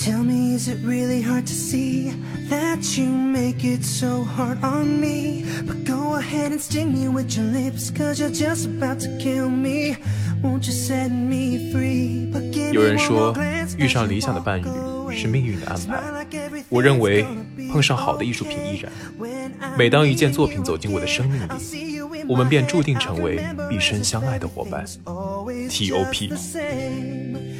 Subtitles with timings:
[0.00, 2.08] Tell me, is it really hard to see
[2.48, 5.44] that you make it so hard on me?
[5.66, 9.50] But go ahead and sting me with your lips, cause you're just about to kill
[9.50, 9.98] me.
[10.42, 12.30] Won't you set me free?
[12.32, 13.36] But give 有 me 人 one 说
[13.76, 16.00] 遇上理想的伴侣 go 是.命运的安排
[16.70, 17.26] 我认为
[17.70, 18.90] 碰上好的艺术品亦然。
[19.18, 23.38] when I 每当一件作品走进我的生命里，see you in 我们 my 便.注定成为
[23.68, 24.86] 毕生相爱的伙伴。
[24.86, 27.59] everything's always T.O.P.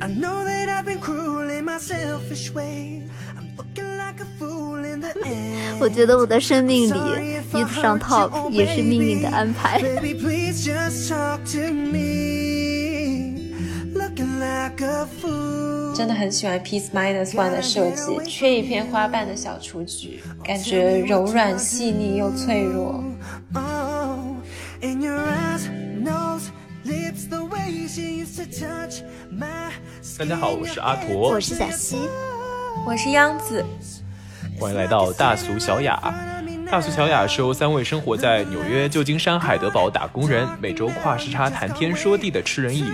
[0.00, 3.02] I know that I've been cruel in my selfish way.
[3.36, 5.78] I'm looking like a fool in the end.
[5.80, 6.98] 我觉得我的生命里
[7.54, 9.34] 遇不上 top oh 也是命运的 baby.
[9.34, 9.80] 安排。
[9.80, 13.52] Baby, please just talk to me.
[13.94, 15.96] Looking like a fool.
[15.96, 23.02] 真的很喜欢 Peace Minus One 的设计，缺一片花瓣的小雏菊，感觉柔软细腻又脆弱。
[23.54, 24.36] Oh,
[24.80, 25.68] in your eyes,
[26.00, 26.50] nose,
[26.84, 27.38] lips, the
[30.18, 31.98] 大家好，我是阿驼我，是小溪，
[32.86, 33.62] 我是央子，
[34.58, 36.00] 欢迎来到大俗小雅。
[36.70, 42.92] 大俗小雅是由三位生活在纽约、旧金山、海德堡打工人每周跨时差谈天说地的痴人一语。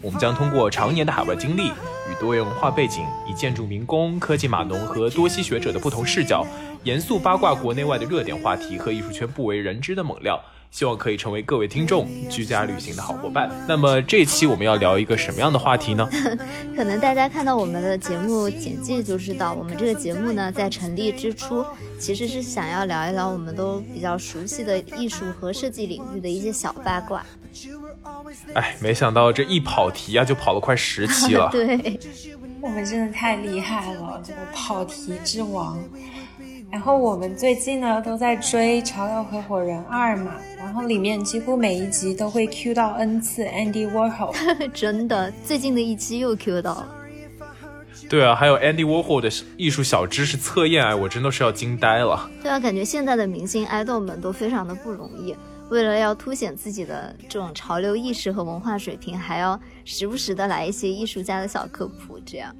[0.00, 6.46] 我们将通过常年的海外经历与多元文化背景，以建筑民工、科技码农和多西学者的不同视角，
[6.82, 10.42] 严肃八卦国内外的热点话题和艺术圈不为人知的猛料。
[10.74, 13.48] 希望可以成为各位听众居家旅行的好伙伴。
[13.68, 16.10] 那么这期我们要聊一个什么样的话题呢？
[16.74, 21.64] 可能大家看到我们的节目简介就知道，我们这个节目呢，在成立之初
[21.96, 27.24] 其实是想要聊一聊我们都比较熟悉的艺术和设计领域的一些小八卦。
[28.54, 31.50] 哎，没想到这一跑题啊，就跑了快十期了。
[31.54, 32.00] 对，
[32.60, 35.78] 我们真的太厉害了，这个跑题之王。
[36.74, 44.34] 然后我们最近呢都在追《潮流合伙人二》嘛，然后里面几乎每一集都会 Q 到 N 次 Andy Warhol。
[44.74, 46.88] 真的，最近的一期又 Q 到了。
[48.10, 52.28] 对啊，还有 Andy Warhol 的艺术小知识测验，哎，我真的是要惊呆了。
[52.42, 55.32] 对啊，感觉现在的明星爱豆们都非常的不容易，
[55.70, 62.52] 为了要凸显自己的这种潮流意识和文化水平，还要时不时的来一些艺术家的小科普，这样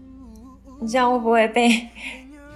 [0.81, 1.89] 你这样会不会被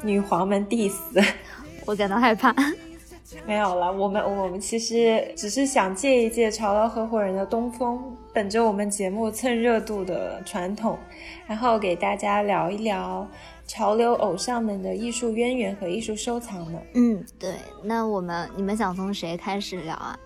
[0.03, 0.95] 女皇们 diss？
[1.87, 2.55] 我感到害怕。
[3.47, 10.99] 没有了，我们我们其实只是想借一借潮流合伙人的东风，本着我们节目蹭热度的传统，
[11.47, 13.29] 然后给大家聊一聊
[13.67, 16.79] 潮流偶像们的艺术渊源和艺术收藏呢。
[16.95, 20.19] 嗯，对，那我们你们想从谁开始聊啊？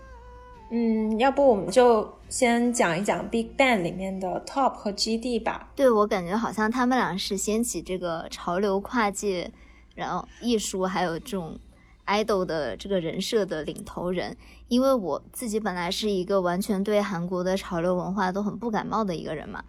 [0.75, 5.69] 嗯，要不我们就先讲一讲 Big Bang 里面的 Top 和 GD 吧。
[5.77, 9.53] 对我感觉好像他们俩是掀起这个潮流跨界，
[9.95, 11.59] 然后艺术还有这种
[12.07, 14.35] idol 的这个人设的领头人。
[14.69, 19.63] 因为我自己本来是一个完全对韩国的潮流文化都很不感冒的一个人嘛，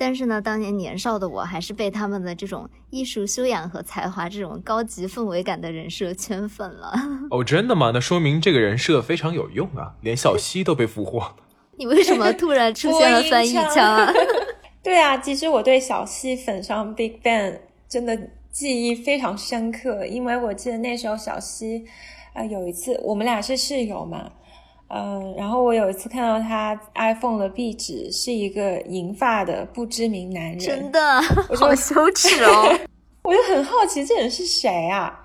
[0.00, 6.90] 但是呢，当年年少的我还是被他们的这种艺术修养和才华这种高级氛围感的人设圈粉了。
[7.30, 7.90] 哦，真的吗？
[7.92, 11.36] 那说明这个人设非常有用啊，连小溪都被俘获了。
[11.76, 14.10] 你为什么突然出现了翻译腔啊？
[14.82, 18.18] 对啊，其实我对小溪粉上 Big Bang 真的
[18.50, 21.84] 记忆非常深刻，因为我记得那时候小溪，
[22.32, 24.30] 呃，有一次我们俩是室友嘛，
[24.92, 31.00] 嗯、然后我有一次看到他 iPhone 的壁纸是一个银发的不知名男人，真的
[31.48, 32.78] 我 就好羞耻哦！
[33.22, 35.16] 我就很好奇这人是谁啊。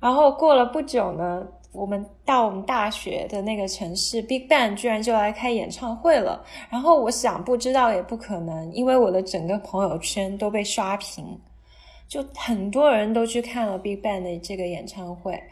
[0.00, 6.44] 然后过了不久呢，我们到我们大学的那个城市，Big Bang 居然就来开演唱会了。
[6.70, 11.40] 然后我想不知道也不可能，因为我的整个朋友圈都被刷屏，
[12.06, 15.42] 就很多人都去看了 Big Bang 的这个演唱会。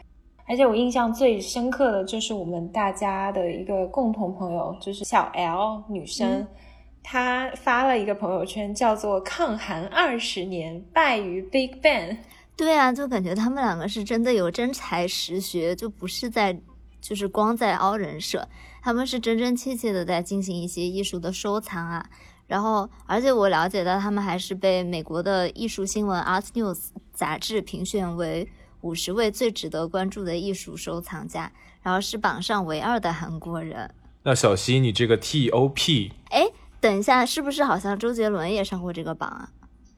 [0.47, 6.45] 而且我印象最深刻的就是我们大家的一个共同朋友，就是小 L 女生，
[7.01, 12.17] 她发了一个朋友圈，叫做“抗寒二十年败于 Big Bang”。
[12.57, 16.59] 对啊，就感觉他们两个是真的有真才实学，就不是在
[16.99, 18.47] 就是光在凹人设，
[18.83, 22.05] 他们是真真切切的在进行一些艺术的收藏啊。
[22.45, 28.47] 然后，而且我了解到他们还是被美国的艺术新闻 Art News 杂志评选为
[28.81, 31.51] 五十位最值得关注的艺术收藏家，
[31.81, 33.93] 然后是榜上唯二的韩国人。
[34.23, 36.45] 那小溪，你这个 TOP，哎，
[36.79, 39.49] 等一下，是不是好像周杰伦也上过这个榜啊？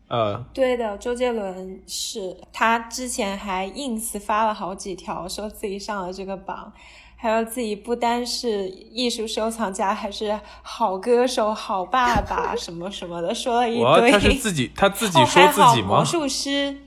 [0.10, 6.72] 呃，对的，周杰伦是他之前还 ins 发了好几条，说自己上了这个榜，
[7.16, 13.84] 还有自己不单是艺术收藏家，还是好歌手、好爸爸 什么什么的，说了一堆。
[13.84, 16.06] 我他是自己他自己哦说自己吗魔？
[16.06, 16.78] 术师，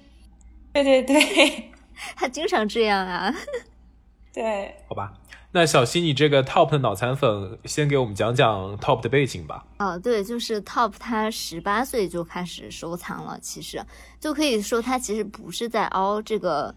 [0.72, 1.72] 对对对
[2.16, 3.34] 他经常这样啊。
[4.32, 5.14] 对，好吧，
[5.52, 9.64] 那小溪，你这个 Top 的脑残粉，先给我们讲讲 Top 的背景吧。
[9.78, 13.82] 哦，对，就是 Top，他十八岁就开始收藏了，其实
[14.20, 16.74] 就可以说他其实不是在凹这个，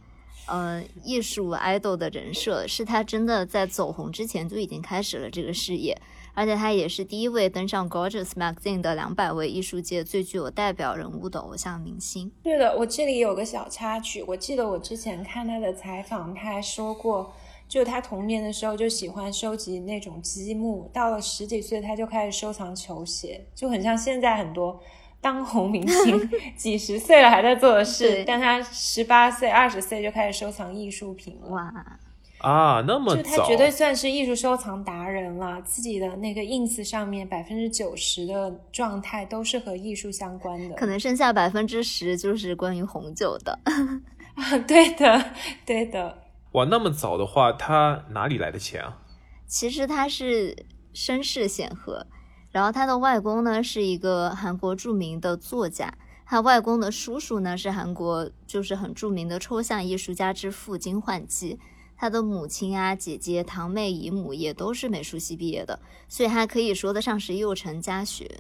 [0.48, 6.02] 呃，艺术 idol 的人设，是他真的在走红之前就已经开始了这个事业，
[6.40, 12.32] 而且他也是第一位登上 Gorgeous Magazine 的两百位艺术界最具有代表人物的偶像明星。
[12.42, 17.34] 对的，我这里有个小插曲，我记得我之前看他的采访，他还说过。
[17.68, 24.82] 就他童年的时候就喜欢收集那种积木，到了十几岁他就开始收藏球鞋，就很像现在很多
[25.20, 28.24] 当红明星 几十岁了还在做的事。
[28.26, 31.50] 但他十八岁、二十岁就开始收藏艺术品了。
[31.50, 32.00] 哇
[32.40, 35.62] 啊，那么就他绝对算是艺术收藏达人了。
[35.62, 43.60] 自己的那个 ins 上面百分之九十的状态都是和艺术相关的，可能剩下百分之十就是关于红酒的。
[44.36, 45.32] 啊，对的，
[45.66, 46.18] 对的。
[46.54, 49.00] 哇，那么早的话，他哪里来的钱啊？
[49.46, 52.08] 其实他是身世显赫，
[52.52, 55.94] 然后他的外公呢是一个韩国著名的作家，
[56.26, 61.60] 他外公的叔叔呢是韩国就是很著名的抽象艺术家之父金焕基，
[62.00, 68.40] 他的母亲啊、姐姐、堂妹、姨母也都是美术系毕业的，所以他可以说得上是幼承家学。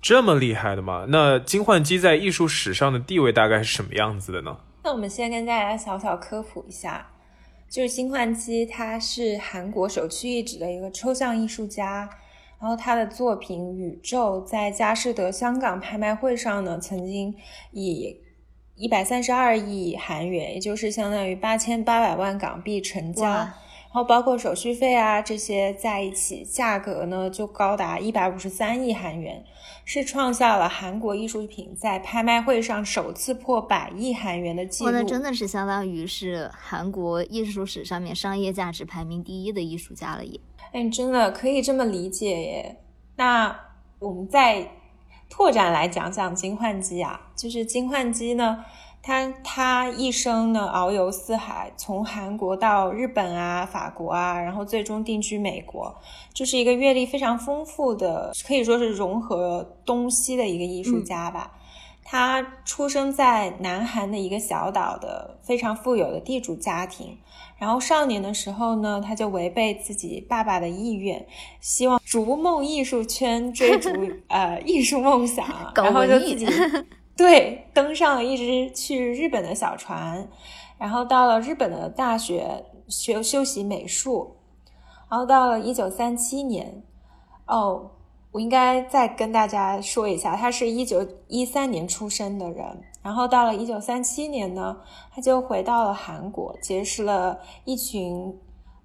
[0.00, 1.04] 这么厉害的吗？
[1.10, 4.56] 那金焕基在艺术史上的地位大概是什么样子的呢？
[4.84, 7.06] 那我们先跟大家小小科普一下。
[7.68, 12.08] 就是金焕基，他是韩国首屈一指的一个抽象艺术家。
[12.58, 17.34] 然后他的作品《宇宙》在佳士得香港拍卖会上呢，曾经
[17.72, 18.16] 以
[18.82, 23.24] 一百三十二亿韩元，也就是相当于八千八百万港币成交。
[23.24, 29.44] 然后包括手续费啊这些在一起，价格呢就高达一百五十三亿韩元。
[29.84, 34.90] 是创下了韩国艺术品在拍卖会上首次破百亿韩元的记录。
[34.90, 40.40] 那真的是相当于是韩国艺术史上面商业价值排名第一的艺术家了耶！
[40.72, 42.76] 哎，真的可以这么理解耶。
[43.14, 43.56] 那
[44.00, 44.68] 我们再
[45.32, 48.62] 拓展来讲讲金焕基啊，就是金焕基呢。
[49.02, 55.92] 他他一生呢遨游四海，从韩国到日本啊、法国啊，然后最终定居美国，
[56.34, 61.50] 就是一个阅历非常丰富的，可以说是融合东西的一个艺术家吧。
[62.04, 67.16] 他出生在南韩的一个小岛的非常富有的地主家庭，
[67.56, 71.26] 然后少年的时候呢，他就违背自己爸爸的意愿，
[71.60, 73.90] 希望逐梦艺术圈，追逐
[74.28, 76.46] 呃艺术梦想，然后就自己。
[77.16, 80.28] 对，登上了一只去日本的小船，
[80.78, 84.36] 然后到了日本的大学学修习美术，
[85.08, 86.82] 然后到了一九三七年，
[87.46, 87.90] 哦，
[88.32, 94.78] 我应该再跟大家说一下，他是一九一三年出生的人，然后到了一九三七年呢，
[95.14, 98.34] 他就回到了韩国，结识了一群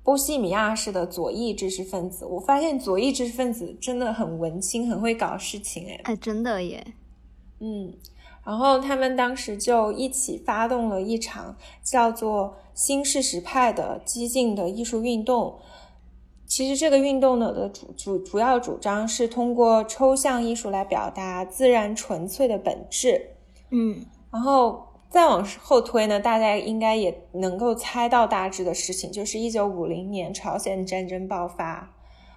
[0.04, 2.26] 波西米亚式的左翼知识分子。
[2.26, 6.86] 我发现左翼知识分子真的很文青，很会搞事情，哎，哎，真的耶，
[7.60, 7.94] 嗯。
[8.44, 15.60] 然后他们当时就一起发动了一场叫做“新事实派”的激进的艺术运动。
[16.48, 23.32] 其实这个运动呢的主主主要主张是通过抽象艺术来表达自然纯粹的本质。
[23.70, 31.94] 嗯，然后再往后推呢，大家应该也能够猜到大致的事情，就是一九五零年朝鲜战争爆发。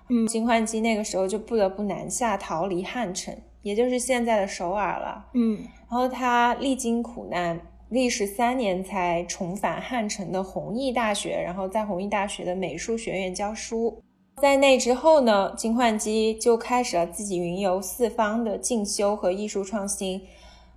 [0.08, 5.26] 嗯，金焕基那个时候就不得不南下逃离汉城，也就是现在的首尔了。
[5.34, 5.58] 嗯。
[5.88, 14.00] 然后他历经苦难，历时三年才重返汉城的弘毅大学，然后在弘毅大学的美术学院教书。
[14.40, 20.22] 在那之后呢，金焕基就开始了自己云游四方的进修和艺术创新。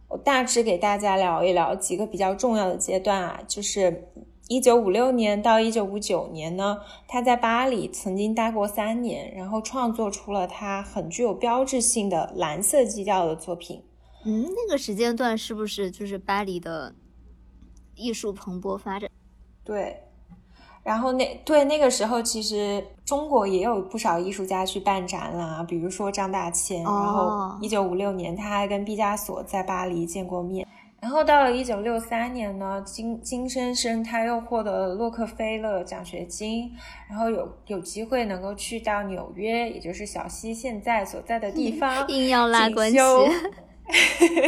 [0.10, 4.10] 我大致给大家聊一聊几个比较重要的阶段啊，就是
[4.48, 13.84] 一九五六年到一九五九年呢，他在巴黎曾经待过三年，然后创作出了他很具有标志性的蓝色基调的作品。
[14.26, 16.94] 嗯，那个时间段是不是就是巴黎的
[17.96, 19.10] 艺术蓬勃发展？
[19.64, 20.04] 对，
[20.84, 26.84] 然后那对那个时候，其实中国也有不少艺术家去办展览，比如说张大千。
[26.84, 30.68] 然后一九五六年，他还跟毕加索在巴黎见过面。
[31.00, 36.72] 然后到了一九六三年呢，金金先生他又获得了洛克菲勒奖学金，
[37.10, 42.98] 然后有有机会能够去到纽约，也就是小西现在所在的地方， 硬要拉关系。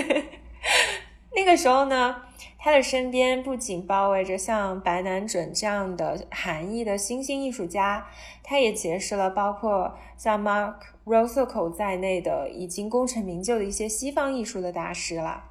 [1.35, 2.15] 那个时候呢，
[2.65, 8.07] 他的身边不仅包围着像白南准这样的韩裔的新兴艺术家，
[8.41, 10.73] 他也结识了包括像 Mark
[11.05, 15.43] Rothko 在内的已经功成名就的一些西方艺术的大师了。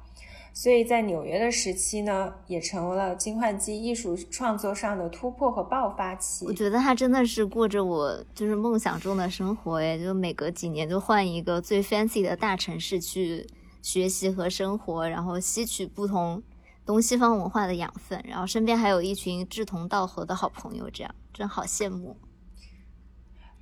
[0.51, 6.45] 所以在纽约的时期呢，也成为了金焕基艺术创作上的突破和爆发期。
[6.45, 13.47] 我觉得他真的是过着我就是梦想中的生活诶，就每隔几年就换一个最 fancy 的大城市去
[13.81, 16.43] 学习和生活，然后吸取不同
[16.85, 22.15] 东西方文化的养分，然后身边还有一群志同道合的好朋友，这样真好羡慕。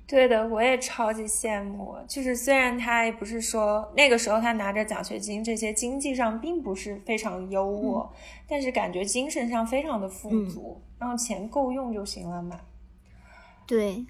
[0.06, 1.96] 对的，我也超级羡慕。
[2.06, 8.06] 就是虽然他也不是说那个时候他拿着奖学金，这些经济上并不是非常优渥，
[8.46, 12.60] 但是感觉精神上非常的富足，然后钱够用就行了嘛。
[13.66, 14.04] 对，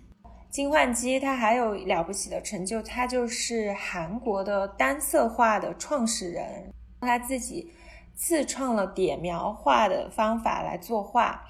[0.50, 7.71] 金焕基他还有了不起的成就，他就是韩国的单色画的创始人，他自己
[8.14, 11.47] 自创了点描画的方法来作画。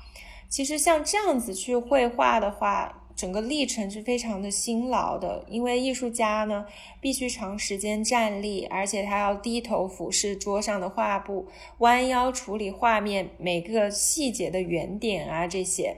[0.48, 3.00] 其实像这样子去绘画的话。
[3.16, 6.66] 整个历程是非常的辛劳的，因为艺术家呢
[7.00, 11.46] 必须长时间站立，而且他要低头俯视桌上的画布，
[11.78, 15.96] 弯腰处理画面每个细节的圆点啊这些，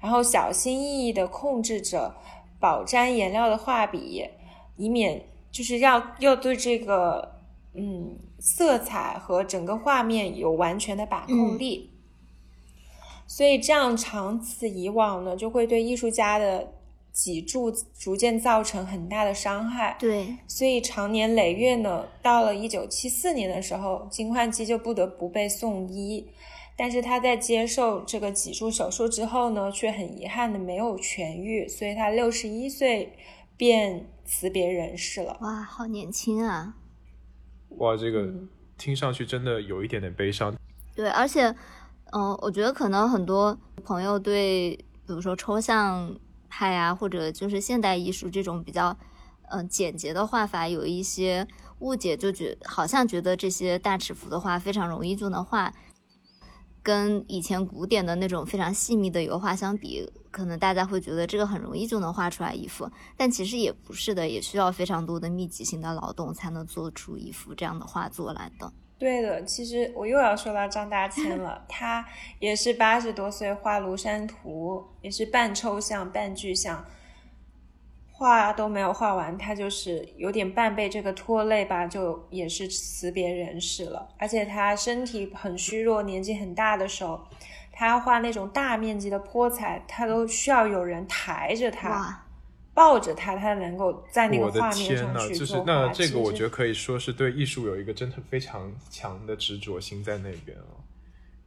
[0.00, 2.14] 然后小心翼翼地控制着
[2.60, 4.28] 饱沾颜料的画笔，
[4.76, 7.40] 以免就是要要对这个
[7.74, 11.90] 嗯色彩和整个画面有完全的把控力。
[13.26, 16.72] 所以这样长此以往呢，就会对艺术家的
[17.12, 19.96] 脊柱逐渐造成很大的伤害。
[19.98, 26.28] 对，所以长年累月呢，到了一九七四年的时候，金焕基就不得不被送医。
[26.78, 33.14] 但是他在接受这个脊柱手术之后呢，却很遗憾的没有痊愈，所以他六十一岁
[33.56, 35.38] 便辞别人世了。
[35.40, 36.76] 哇，好年轻啊！
[37.78, 38.28] 哇，这个
[38.76, 40.54] 听上去真的有一点点悲伤。
[40.94, 41.54] 对，而且。
[42.12, 46.16] 嗯，我觉得可能很多朋友对，比如说抽象
[46.48, 48.96] 派啊，或者就是现代艺术这种比较，
[49.50, 51.46] 嗯，简洁的画法有一些
[51.80, 55.70] 误解，就觉好像觉得这些大尺幅的画非常容易就能画，
[56.86, 68.72] 跟以前古典的那种非常细密的油画相比，可能大家会觉得这个很容易就能画出来一幅，但其实也不是的，也需要非常多的密集型的劳动才能做出一幅这样的画作来的。
[68.98, 72.06] 对的，其实我又要说到张大千了， 他
[72.38, 76.84] 也是八十多岁画《庐山图》，也是半抽象半具象，
[78.18, 84.08] 画都没有画完，他就是有点半被这个拖累吧，就也是辞别人世了。
[84.18, 87.20] 而且他身体很虚弱，年纪很大的时候，
[87.70, 92.22] 他画那种大面积的泼彩，他都需要有人抬着他。
[92.72, 100.76] 抱着他，他能够在那个画面上去就是那这个，我觉得可以说是对艺术有一个真的非常强的执着心在那边啊，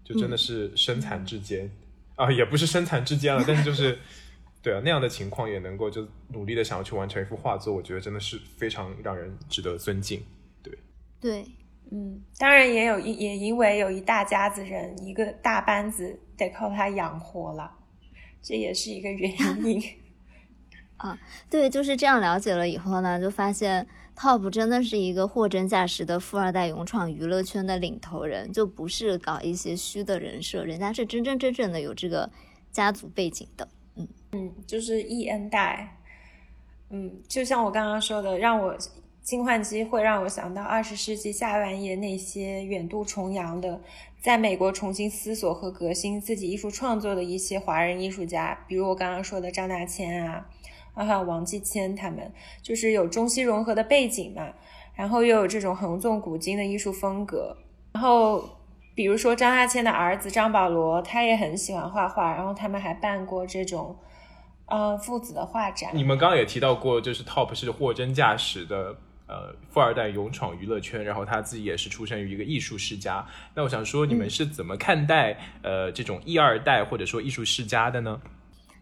[0.03, 1.69] 就真的是身残志坚
[2.15, 3.99] 啊，也不是身残志坚了，但是就是
[4.62, 10.22] 对啊，那样的情况也能够就努力的想要去完成一幅画作，我觉得真的是非常让人值得尊敬。
[10.62, 10.78] 对
[11.22, 11.46] 对，
[11.92, 17.72] 嗯，当然也有一也因为有一大家子人，一个大班子得靠他养活了，
[18.42, 19.32] 这也是一个原
[19.63, 19.82] 因。
[20.98, 21.18] 啊，
[21.50, 23.88] 对，就是这样了解了以后呢，就发现
[24.18, 32.30] Top 真的是一个货真价实的富二代，勇闯娱乐圈的领头人，就不是搞一些虚的人设，人家是真真正正的有这个
[32.74, 33.66] 家族背景的。
[34.32, 35.98] 嗯，就是 E N 代。
[36.89, 38.77] 嗯，就像我刚刚说的，让我
[39.22, 43.82] 金焕基会让我想到二十世纪下半叶那些远渡重洋的，
[44.22, 50.50] 在美国重新思索和革新自己艺术创作的一些华人艺术家，比如我刚刚说的张大千啊。
[50.96, 52.29] 还有王继谦他们，
[52.62, 54.51] 就是有中西融合的背景嘛，
[54.94, 57.56] 然后又有这种横纵古今的艺术风格。
[57.94, 58.44] 然后，
[58.96, 63.98] 比如说张大千的儿子张保罗，他也很喜欢画画，然后他们还办过这种，
[64.65, 65.91] 呃，父子的画展。
[65.93, 68.96] 你们刚刚也提到过，就是 Top 是货真价实的，
[69.27, 73.25] 呃，富二代勇闯娱乐圈，然后他自己也是出生于一个艺术世家。
[73.55, 78.19] 那我想说，你们是怎么看待呃这种一二代或者说艺术世家的呢？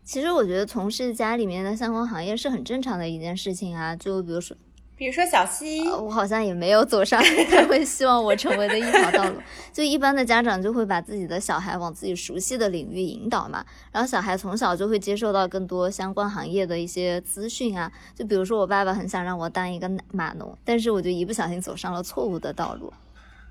[0.03, 4.55] 其实我觉得从事家里面的相关行业是很正常的一件事情啊，就比如说，
[4.97, 9.35] 比如说小溪，我好像也没有走上他会希望我成为的一条道路。
[9.71, 17.91] 就一般的家长就会把自己的小孩往自己熟悉的领域引导嘛，然后小孩从小就会接受到更多相关行业的一些资讯啊。
[18.15, 22.91] 就比如说我爸爸很想让我当一个码农，但是我就一不小心走上了错误的道路。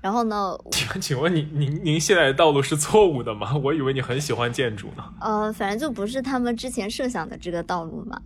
[0.01, 0.55] 然后呢？
[0.71, 3.55] 请 请问您您您现在的道路是错误的吗？
[3.63, 5.03] 我以为你很喜欢建筑呢。
[5.21, 8.21] 呃，反正就不是他们之前设想的这个道路嘛。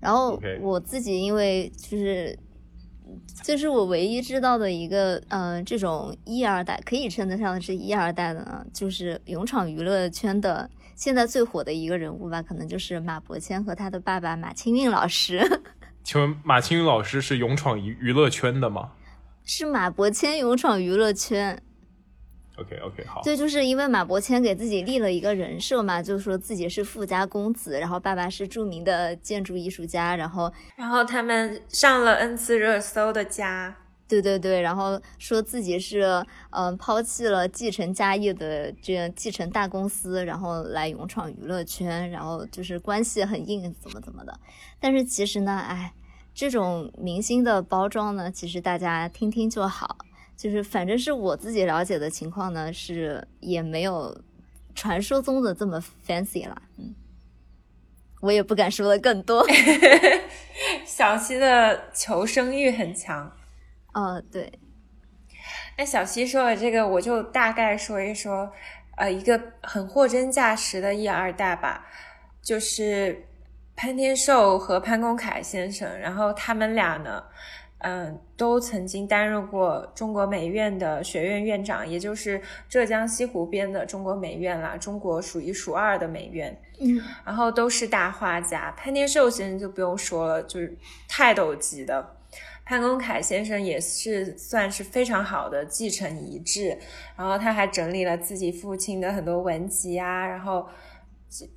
[0.00, 2.36] 然后我自己因为就是，
[3.42, 15.40] 这是我唯一知道的一个呃这种一二代可以称得上是一二代的呢，就是勇闯娱乐圈的现在最火的一个人物吧，可能就是马伯骞和他的爸爸马清运老师。
[16.04, 18.90] 请问马清运老师是勇闯娱娱乐圈的吗？
[19.44, 21.60] 是马伯骞勇闯娱乐圈，
[22.58, 33.74] OK OK 好，对，就是因为马伯骞给自己立了一个人设嘛，就是说自己是富家公子，然后爸爸是著名的建筑艺术家，然后然后他们上了 N 次热搜的家，
[34.06, 36.02] 对对对，然后说自己是
[36.50, 44.38] 嗯、呃抛弃了继承家业的这样继承大公司，然后来勇闯娱乐圈，然后就是关系很硬，怎么怎么的。
[44.78, 45.94] 但是其实呢，哎，
[46.34, 49.96] 这种明星的包装呢，其实大家听听就好。
[50.36, 54.16] 就是反正是我自己了解的情况呢，是也没有
[54.74, 56.60] 传说中的这么 fancy 啦。
[56.78, 56.94] 嗯，
[58.20, 59.46] 我也不敢说的更多。
[60.84, 63.30] 小溪的求生欲很强。
[63.94, 64.52] 哦，对，
[65.76, 68.50] 那小溪说的这个，我就大概说一说，
[68.96, 71.86] 呃，一个很货真价实的一二代吧，
[72.42, 73.28] 就是
[73.76, 77.22] 潘天寿和潘公凯先生，然后他们俩呢，
[77.82, 86.56] 嗯，都曾经担任过中国美院的学院院长，也就是浙江西湖边的中国美院啦，中国数一数二的美院。
[86.80, 88.70] 嗯，然后都是大画家。
[88.76, 90.76] 潘天寿先生就不用说了，就是
[91.08, 92.16] 泰斗级的。
[92.64, 96.78] 潘公凯先生也是算是非常好的继承遗志，
[97.16, 100.68] 然后他还整理了自己父亲的很多文集啊，然后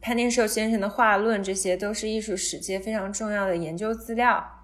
[0.01, 4.54] 潘天寿先生的画论，这些都是艺术史界非常重要的研究资料。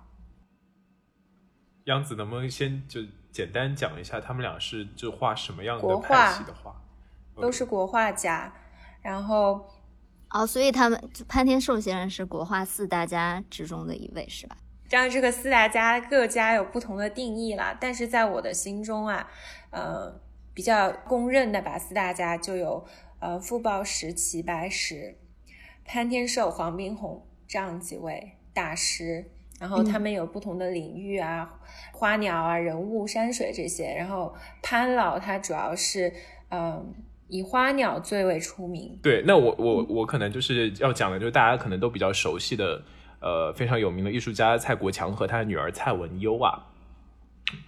[1.86, 6.76] 央子能不能先就简单讲一下他们俩是就画什么样的国画派系的画？
[7.42, 8.54] 都是国画家，
[9.02, 9.68] 然后
[10.30, 14.58] 哦，所以他们就潘天寿先生是国画四大家之中的一位，是吧？
[14.90, 19.28] 当然，这个四大家各家有不同的定义啦，但是在我的心中啊，
[19.70, 20.20] 呃，
[20.54, 22.86] 比较公认的吧，四大家就有
[23.20, 25.18] 呃傅抱石、齐白石、
[25.86, 29.32] 潘天寿、黄宾虹这样几位大师，
[29.62, 31.48] 然后他们有不同的领域啊，
[31.94, 36.12] 花鸟啊、人物、山水这些，然后潘老他主要是
[36.50, 36.86] 嗯、呃
[37.28, 42.82] 以花鸟最为出名，对，那我我我可能就是要讲的，就是大家可能都比较熟悉的，
[43.22, 46.68] 呃，非常有名的艺术家蔡国强和他的女儿蔡文优啊。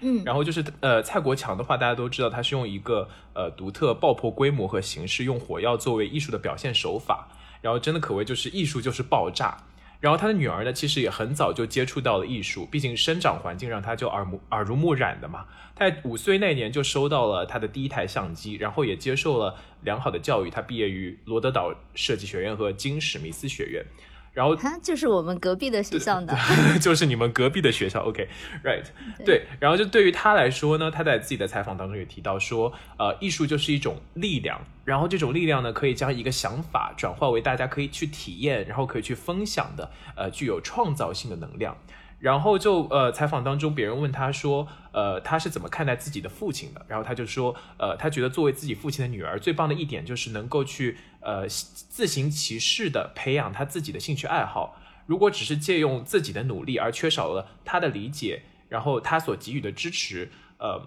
[0.01, 7.29] 嗯，然后就是呃，蔡国强的话，大家都知道他是用一个呃独特爆破规模和形式，用火药作为艺术的表现手法，
[7.61, 9.57] 然后真的可谓就是艺术就是爆炸。
[10.03, 15.45] 然后他的女儿呢，其实也很早就接触到了艺术，毕竟生长环境让他就耳目耳濡目染的嘛。
[15.73, 20.49] 他在五岁那年就收到了他的第一台相机，然后也接受了良好的教育。
[20.49, 23.85] 他毕业于罗德岛设计学院和金史密斯学院，
[24.33, 26.35] 然后他就是我们隔壁的学校的。
[26.81, 28.83] 就是你们隔壁的学校，OK，right，、
[29.23, 41.77] 对，然后就对于他来说呢，他在自己的采访当中也提到说，呃，艺术就是一种力量，然后这种力量呢，可以将一个想法转化为大家可以去体验，然后可以去分享的，呃，具有创造性的能量。
[42.23, 46.81] 然后就呃，采访当中别人问他说，呃，他是怎么看待自己的父亲的？
[46.87, 54.79] 然后他就说，呃，他觉得作为自己父亲的女儿，最棒的一点就是能够去呃自行其事的培养他自己的兴趣爱好。
[55.05, 60.81] 如果只是借用自己的努力，而缺少了他的理解，然后他所给予的支持，呃，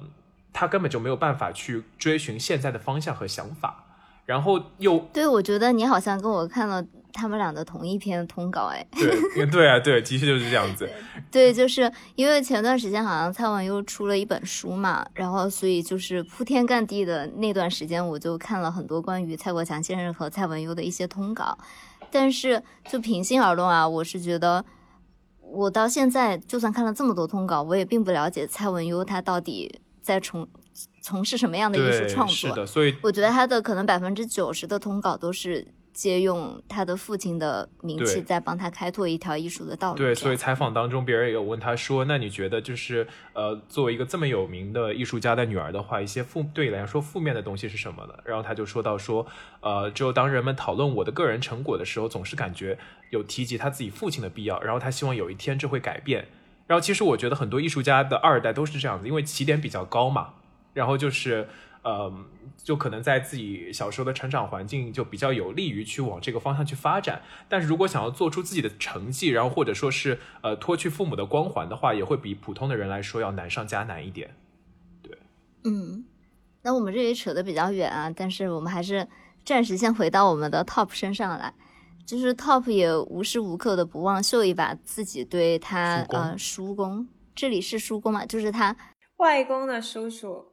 [0.54, 3.84] 他根本就没有办法去追寻现在的方向和想法。
[4.24, 6.82] 然后又对，我觉得你好像跟我看了
[7.16, 8.86] 他们俩的同一篇通稿，哎，
[9.34, 10.88] 对对啊，对，的确就是这样子。
[11.30, 21.56] 对，就是因为前段时间好像蔡文又出了一本书嘛，然后所以就是铺天盖地的那段时间，我就看了很多关于蔡国强先生和蔡文优的一些通稿。
[22.10, 24.64] 但是就平心而论啊，我是觉得
[25.40, 30.46] 我到现在就算看了这么多通稿，我也并不了解蔡文优他到底在从
[31.02, 32.34] 从事什么样的艺术，创作。
[32.34, 39.96] 是的，所以我觉得他的可能百分之九十的通稿都是借用他的父亲的名气，对在帮他开拓一条艺术的道路。
[39.96, 49.26] 对，所以采访当中，别人也有问他说：“那你觉得就是呃，作为一个这么有名的艺术家的女儿的话，一些负对你来说负面的东西是什么呢？”然后他就说到说
[49.62, 52.78] ：“呃，只有当人们讨论我的个人成果的时候，总是感觉
[53.08, 56.28] 有提及他自己父亲的必要，然后他希望有一天这会改变。
[56.66, 60.34] 然后其实我觉得很多艺术家的二代都是这样子，因为起点比较高嘛，
[60.74, 61.48] 然后就是。”
[61.86, 62.12] 呃，
[62.64, 74.34] 就可能在自己小时候的成长环境就比较有利于去往这个方向去发展，但是如果想要做出自己的成绩，然后或者说是呃脱去父母的光环的话，也会比普通的人来说要难上加难一点。
[75.00, 75.16] 对
[75.62, 76.04] 嗯，
[76.62, 79.06] 那我们这里扯得比较远啊，但是我们还是
[79.44, 81.54] 暂时先回到我们的 Top 身上来。
[82.04, 88.76] 就是 Top 也无时无刻的不忘秀一把自己对他呃叔公，这里是叔公嘛，就是他
[89.16, 90.44] 外公的叔叔。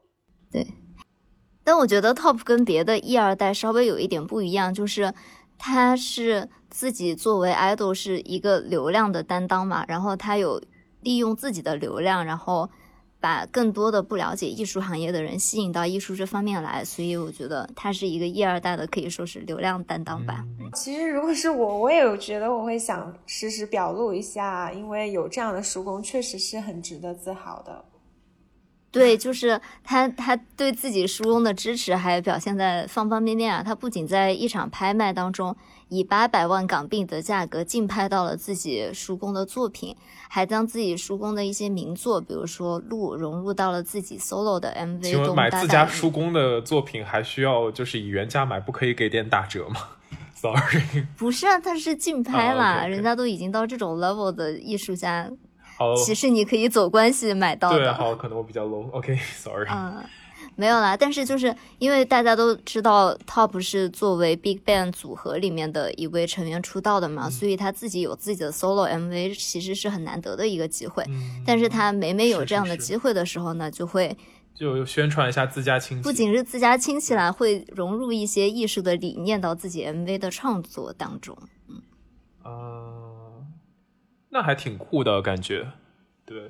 [1.63, 5.13] 但我觉得 Top 跟别的一二代稍微有一点不一样，就是
[5.57, 10.61] 他是自己作为 idol 是一个流量的担当嘛，然后他有
[11.01, 12.69] 利用自己的流量，然后
[13.19, 20.43] 把更多的不了解艺术行业的人吸引到艺术这方面来，所以我觉得他是一个一二代的，可以说是流量担当吧。
[20.75, 27.85] 其实如果是我，我也有觉得我会想实时表露一下，因为有这样的叔公，确实是很值得自豪的。
[28.93, 33.63] 对，就是他，他对自己叔公的支持还表现在方方面面啊。
[33.63, 35.55] 他不仅在一场拍卖当中
[35.89, 39.95] 以八百万港币的价格竞拍到了自己叔公的作品，
[40.29, 45.01] 还将自己叔公的一些名作，比如说《鹿》，融入到了自己 solo 的 MV。
[45.01, 49.81] 请问买自家叔公的作品还需要就是以原价买，不可以给点打折吗？
[50.37, 55.27] Sorry，不是啊，他是竞拍嘛，哦，OK，OK 人家都已经到这种 level 的艺术家，
[55.83, 58.89] 好，其实你可以走关系买到对，好，可能我比较 low。
[58.95, 59.67] OK，Sorry。
[59.69, 60.03] 嗯，
[60.55, 71.03] 没有啦，但是就是因为大家都知道 Top 是作为 Big Bang 组合里面的一位成员出道的嗯嘛，所以他自己有自己的 solo MV，其实是很难得的一个机会。
[71.07, 74.15] 嗯但是他每每有这样的机会的时候呢，就会
[74.53, 76.03] 就宣传一下自家亲戚。
[76.03, 81.35] 不仅是自家亲戚啦，会融入一些艺术的理念到自己 MV 的创作当中。
[81.67, 81.81] 嗯
[82.43, 83.02] 啊、
[84.33, 85.73] 那还挺酷的感觉。
[86.25, 86.49] 对，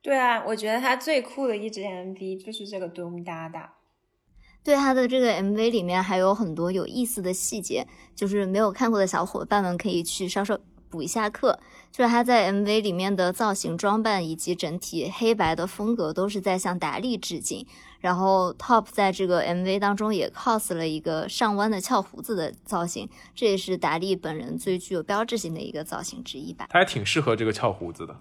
[0.00, 3.74] 对啊，我觉得他最酷的一支 MV 就是这个 Doom 哒哒。
[4.64, 10.58] 对他的这个 MV 里面还有很多有意思的细节，就是没有看过的小伙伴们可以去稍稍
[10.92, 11.58] 补一下课。
[11.90, 17.66] 就是他在 MV 里面的造型、装扮以及整体黑白的风格都是在向达利致敬。
[18.00, 26.66] 然后 Top 在这个 MV 当中也 cos 了一个上弯的翘胡子的造型，这也是达利本人最具有标志性的一个造型之一吧。
[26.70, 28.16] 他还挺适合这个翘胡子的。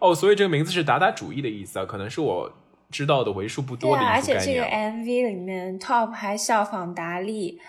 [0.00, 2.52] 哦，所以这个名字是达达主义的意思啊，可能是我
[2.90, 4.64] 知道的为数不多的艺术而且这个。
[4.64, 7.60] MV 里面，Top 还效仿达利，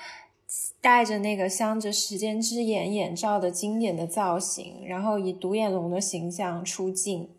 [0.82, 7.30] 戴着那个镶着时间之眼眼罩的经典的造型，然后以独眼龙的形象出镜。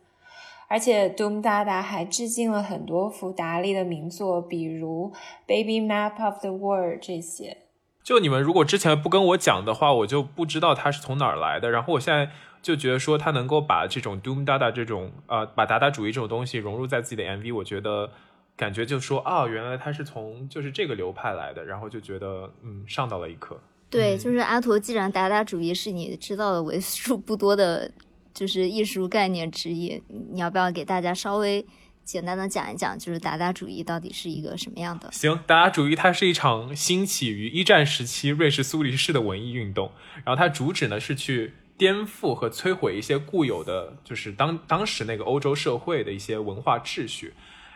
[0.67, 5.13] 而且 Doom 哒哒还致敬了很多幅达利的名作，比如
[5.47, 7.59] 《Baby Map of the World》这些。
[8.03, 11.71] 就你们如果之前不跟我讲的话，我就不知道他是从哪儿来的。
[11.71, 12.31] 然后我现在
[12.63, 18.11] 就觉得说，他能够把这种 Doom Dada 这种呃，把达达主义这种东西融入在自己的 MV，我觉得
[18.57, 23.61] 感觉就说啊，原来他是从就是这个流派来的，然后就觉得嗯，上到了一课。
[23.91, 27.91] 对，嗯就是阿陀，既然达达主义是你知道的为数不多的，
[28.33, 30.01] 就是艺术概念之一，
[30.33, 31.65] 你要不要给大家稍微
[32.05, 35.11] 简单的讲一讲，就是达达主义到底是一个什么样的？
[35.11, 39.91] 行，达达主义它是一场兴起于一战时期瑞士苏黎世的文艺运动，
[40.25, 47.35] 然后它主旨呢是去颠覆和摧毁一些固有的，就是当当时那个欧洲社会的一些文化秩序。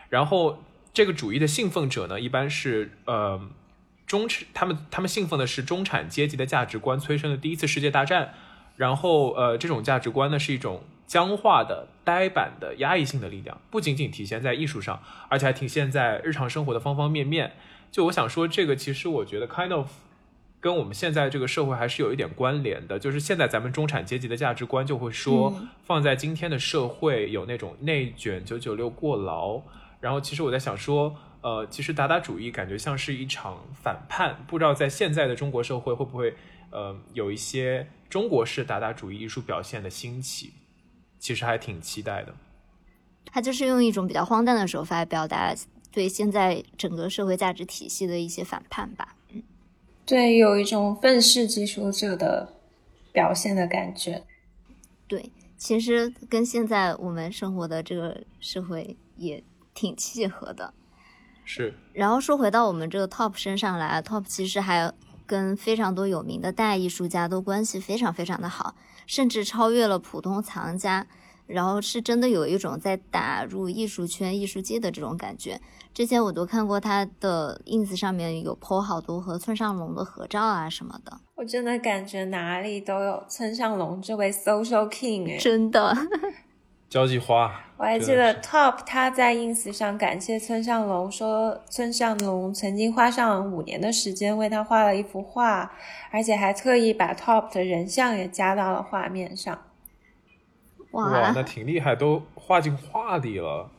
[0.09, 0.57] 然后
[0.99, 3.39] 这个主义的信奉者呢，一般是呃
[4.05, 8.33] 中产，他们他们信奉的是中产阶级的价值观催生的第一次世界大战。
[8.75, 17.53] 然后呃，这种价值观呢是一种僵化的、呆板的、压抑性的力量，不仅仅体现在艺术上，而且还体现在日常生活的方方面面。
[17.89, 19.87] 就我想说，这个其实我觉得 kind of
[20.59, 22.99] 跟我们现在这个社会还是有一点关联的。
[22.99, 29.61] 就是现在咱们中产阶级的价值观就会说，放在今天的社会有那种内卷、九九六过劳。
[29.99, 36.35] 然后其实我在想说，呃，其实达达主义感觉像是一场反叛，不知道在现在的中国社会会不会
[36.71, 40.53] 呃有一些中国式达达主义艺术表现的兴起，
[41.19, 42.33] 其实还挺期待的。
[43.25, 45.53] 他就是用一种比较荒诞的手法表达
[45.91, 49.15] 对现在整个社会价值体系的一些反叛吧。
[49.31, 49.43] 嗯
[50.05, 52.55] 对，有一种愤世嫉俗者的
[53.11, 54.23] 表现的感觉。
[55.07, 59.43] 对，其实跟现在我们生活的这个社会也
[59.79, 60.73] 挺契合的。
[61.45, 64.91] 是，然后说回到我们这个 Top 身上来，Top 其实还
[65.25, 68.75] 跟非常多有名的大艺术家都关系非常非常的好，
[69.07, 71.07] 甚至超越了普通藏家。
[71.47, 75.59] 然后是真的有一种在打入艺术圈、艺术界的这种感觉。
[75.95, 85.37] 之前我都看过他的 ins 上面有 po 好多和村上隆的合照啊什么的，我真的感觉哪里都有村上隆这位 social king 哎。
[85.37, 85.97] 真的。
[86.89, 87.61] 交际花。
[87.77, 95.71] 我还记得 Top 他在 ins 上感谢村上隆，说村上隆曾经花上五年的时间为他画了一幅画，
[96.11, 99.57] 而且还特意把 Top 的人像也加到了画面上。
[100.91, 103.69] 哇，哇，那挺厉害，都画进画里了。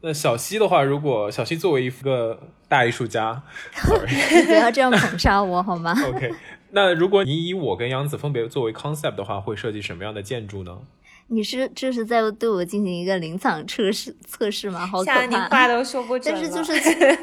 [0.00, 3.42] 那小西的话，如果小西作为一个大艺术家
[4.46, 6.32] 不要这样捧杀我好吗？OK，
[6.70, 10.78] 那如果你以我跟杨子分别作为 concept 的话，会设计什么样的建筑呢？
[11.28, 14.86] 你是这是在对我进行一个临场测试测试吗？
[14.86, 15.26] 好可怕！
[15.26, 16.40] 你话都说不 准了。
[16.40, 17.18] 但是就是，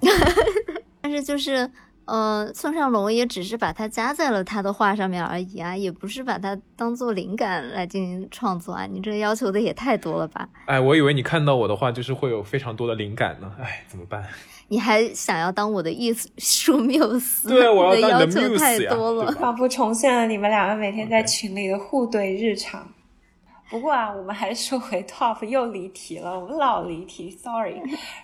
[1.00, 1.70] 但是就是，
[2.04, 8.86] 呃，村上龙也只是把它加在了他的画上面而已啊，也不是把它当做灵感来进行创作啊。
[8.86, 10.48] 你这要求的也太多了吧？
[10.66, 13.52] 哎，我以为你看到我的话就是会有非常多的灵感呢。
[13.60, 14.24] 哎，怎么办？
[14.68, 17.48] 你还想要当我的艺术缪斯？
[17.48, 18.94] 对，我要当你的缪斯呀。
[19.40, 22.86] 仿佛重现了你们两个每天在群里的互怼日常。
[23.70, 26.38] 不过啊，我们还是说回 Top，又离题了。
[26.38, 27.74] 我们老离题，Sorry。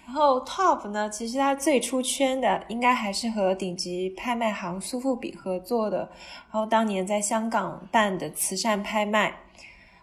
[0.06, 5.98] 然后 Top 呢，其实它最出圈的应该还是和顶级拍卖行苏富比合作的，
[6.50, 9.40] 然后当年在香港办的慈善拍卖。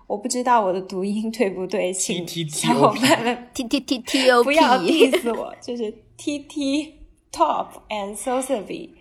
[0.06, 5.92] 我不知道我的读音对不对，请小伙伴们 T T T T O P 不要 diss 我，就是
[6.24, 7.00] T T
[7.32, 8.92] Top and Sotheby。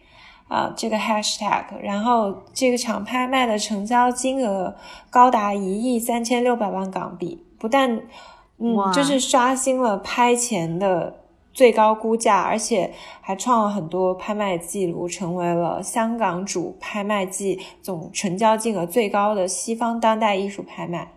[0.48, 4.74] 啊，这个 hashtag，然后这个场拍卖的成交金额
[5.11, 8.02] 高达一亿三千六百万港币，不但，
[8.59, 21.12] 嗯，就是刷新了拍前的最高估价，而且还创了很多拍卖记录，成为了香港主拍卖季总成交金额最高的西方当代艺术拍卖。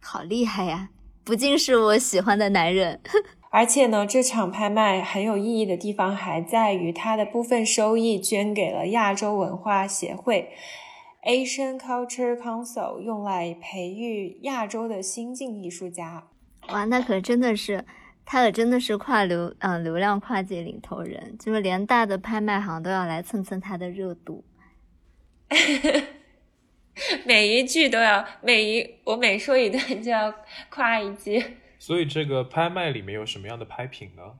[0.00, 0.90] 好厉害呀！
[1.24, 3.00] 不仅是我喜欢的男人。
[3.52, 10.50] 而且呢，这场拍卖很有意义的地方还在于，它的部分收益捐给了亚洲文化协会
[11.24, 16.28] （Asian Culture Council），用来培育亚洲的新晋艺术家。
[16.68, 17.84] 哇，那可真的是，
[18.24, 24.44] 他可真的是跨流嗯流量跨界领头人，就是连大的拍卖行都要来蹭蹭他的热度。
[27.26, 30.32] 每一句都要，每一我每说一段就要
[30.68, 31.42] 夸一句。
[31.80, 34.38] 所以这个拍卖里面有什么样的拍品呢？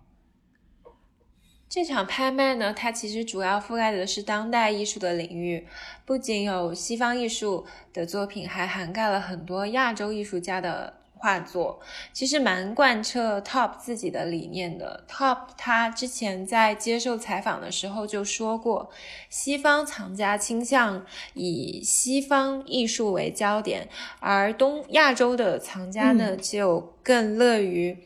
[1.70, 5.66] 这场拍卖呢，它其实主要覆盖的是当代艺术的领域，
[6.04, 10.99] 不仅有西方艺术的作品，还涵盖了很多亚洲艺术家的。
[11.20, 11.78] 画作
[12.14, 15.04] 其实蛮贯彻 Top 自己的理念的。
[15.06, 18.90] Top 他之前在接受采访的时候就说过，
[19.28, 21.04] 西方藏家倾向
[21.34, 23.86] 以西方艺术为焦点，
[24.18, 27.98] 而东亚洲的藏家呢就更乐于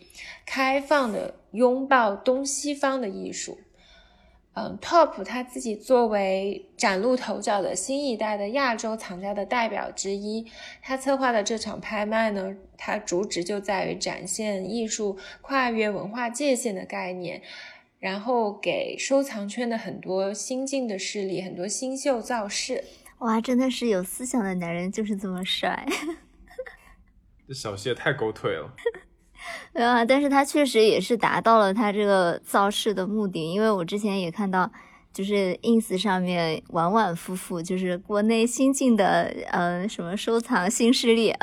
[0.44, 3.59] 开放的拥抱东西方的艺术。
[4.57, 10.47] 嗯，Top 他自己作为崭露头角的新一代的亚洲藏家的代表之一，
[10.81, 17.43] 他策划的这场拍卖呢，它主旨就在于展现艺术跨越文化界限的概念，
[17.99, 22.85] 然后给收藏圈的很多新进的势力很多新秀造势。
[23.19, 25.85] 哇，真的是有思想的男人就是这么帅！
[27.49, 28.73] 这小谢太狗腿了。
[29.75, 34.71] 对啊，但是他确实也是达到了他这个造势的目的，因为我之前也看到，
[35.13, 41.35] 就是 ins 上面婉婉夫妇，就是国内新晋的，嗯，什么收藏新势力，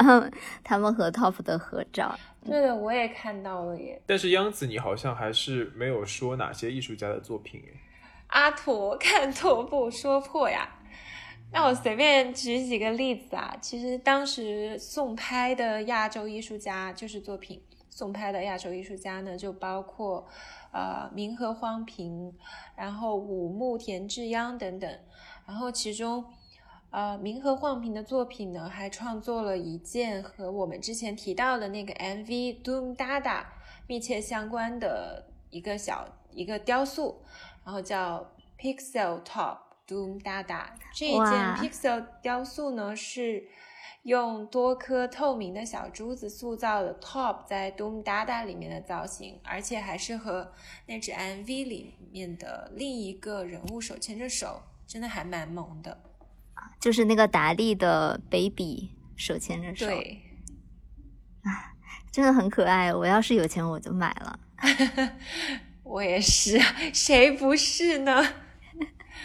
[0.64, 2.18] 他们和 top 的合照。
[2.44, 4.02] 对的，我也看到了耶。
[4.06, 7.74] 但是央子，你好像还是没有说哪些艺术家的作品诶。
[8.28, 10.68] 阿陀看拓不说破呀。
[11.54, 17.62] 那我随便举几个例子啊，其实当时送拍的亚洲艺术家就是作品。
[18.02, 20.28] 送拍的亚洲艺术家呢，就包括，
[20.72, 22.34] 呃，明和荒平，
[22.76, 25.00] 然后武木田志央等等。
[25.46, 26.26] 然后其中，
[26.90, 33.44] 呃，明和荒平的作品呢，还创作了一件和我们之前提到的那个 MV Doom Dada
[33.86, 37.22] 密切相关的一个小一个雕塑，
[37.64, 40.66] 然后叫 Pixel Top Doom Dada。
[40.96, 43.48] 这一件 Pixel 雕塑呢是。
[44.04, 50.52] 用多颗透明的小珠子塑造的 Top 在 Doom Dada 里面的造型，而且还是和
[50.88, 56.02] 那只 MV 里面的另一个人物手牵着手，真的还蛮萌的。
[56.80, 60.22] 就是那个达利的 Baby 手牵着手，对，
[61.44, 61.74] 啊，
[62.12, 62.92] 真的很可爱。
[62.92, 64.40] 我要是有钱，我就买了。
[65.84, 66.60] 我也是，
[66.92, 68.34] 谁不是呢？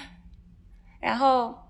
[1.01, 1.66] 然后。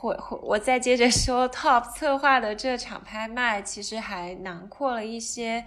[0.00, 5.64] 我我再接着说，Top 策划的这场拍卖其实还囊括了一些，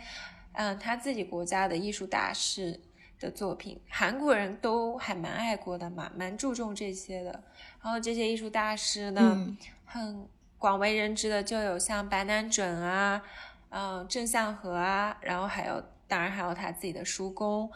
[0.54, 2.80] 嗯，他自己国家的艺术大师
[3.20, 3.82] 的作品。
[3.90, 7.44] 韩国人都还蛮爱国的嘛，蛮注重这些的。
[7.84, 10.26] 然后这些艺术大师呢，很
[10.58, 13.22] 广为人知的就有像白南准啊，
[13.70, 17.70] 嗯，郑相和啊，然后还有当然还有他自己的叔公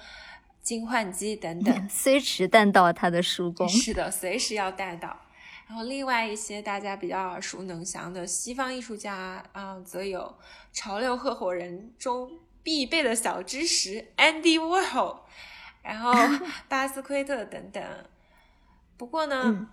[0.62, 1.74] 金焕基等等。
[1.90, 5.18] 虽迟但到，他的叔公是的，随时要带到。
[5.68, 10.38] 然后，另外一些大家比较耳熟能详的西方艺术家啊，则有
[10.72, 15.22] 潮流合伙人中必备的小知识 Andy Warhol，
[15.82, 16.14] 然后
[16.70, 17.84] 巴斯奎特等等。
[18.96, 19.68] 不过呢，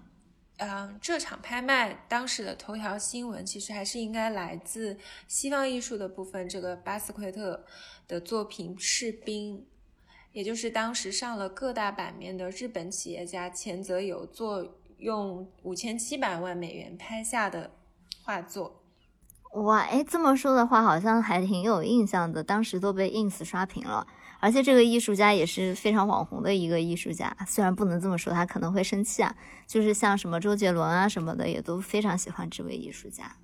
[0.57, 7.65] 嗯，这场拍卖当时的头条新闻其实还是应该来自西方艺术的部分，这个巴斯奎特
[8.09, 9.59] 的作品《士兵》。
[10.33, 17.73] 也就是当时上了各大版面的日本企业家前泽友作用五千七百万美元拍下的
[18.25, 18.83] 画作。
[19.55, 24.07] 哇，哎，这么说的话，好像还挺有印象的，当时都被 ins 刷屏了。
[24.41, 29.35] 而且这个艺术家也是非常网红的一个艺术家，虽然不能这么说，他可能会生气啊。
[29.67, 33.37] 就是像什么周杰伦啊什么的，也都非常喜欢这位艺术家。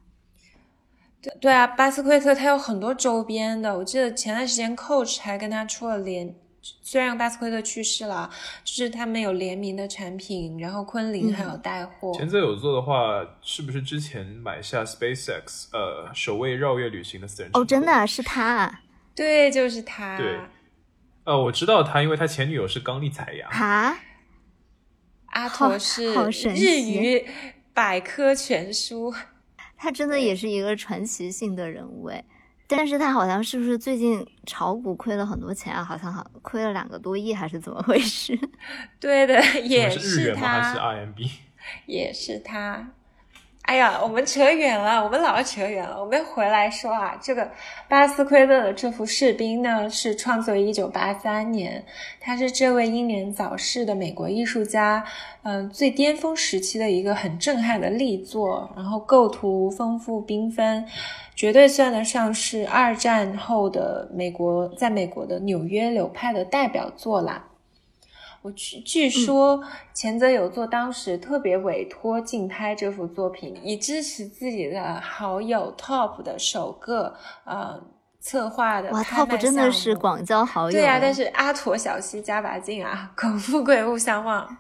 [1.21, 6.35] 对对啊，巴斯奎特他有很多周边的，我记得前段时间 Coach 还跟他出了联。
[6.83, 8.31] 虽然巴斯奎特去世了，
[8.65, 12.13] 就是他们有联名的产品，然后昆凌还有带货。
[12.15, 17.51] 前者有做的话，是不是之前买下 SpaceX 呃首位绕月旅行的私人？
[17.55, 18.81] 哦，真的是他？
[19.15, 20.17] 对，就是他。
[20.17, 20.39] 对，
[21.25, 23.49] 呃，我知道他，因为他前女友是冈丽彩呀。
[23.51, 23.99] 哈，
[25.27, 26.13] 阿陀是
[26.55, 27.27] 日语
[27.75, 29.13] 百科全书，
[29.77, 32.25] 他真的也是一个传奇性的人物哎。
[32.69, 35.83] 但是他好像是不是最近炒股亏了很多钱啊？
[35.83, 38.39] 好像好亏了两个多亿，还是怎么回事？
[39.01, 41.31] 对的，也是他，还是 RMB？
[41.87, 42.91] 也是他。
[43.69, 46.01] 哎呀，我们扯远了，我们老扯远了。
[46.01, 47.47] 我们回来说啊，这个
[47.87, 51.85] 巴斯奎勒的这幅士兵呢，是创作于一九八三年，
[52.19, 55.05] 他是这位英年早逝的美国艺术家，
[55.43, 60.87] 嗯，最巅峰时期的一个很震撼的力作，然后构图丰富缤纷，
[61.37, 67.45] 绝对算得上是二战后的美国，在美国的纽约流派的代表作啦。
[68.49, 77.79] 我据据说前泽有作当时特别委托竞拍这幅作品，以支持自己的好友 Top 的首个呃
[78.19, 80.73] 策划的哇，Top 真的是广交好友。
[80.73, 84.57] 对啊，但是阿陀小西加把劲啊，苟富贵勿相忘。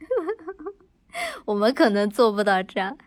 [1.46, 2.98] 我们可能做不到这样。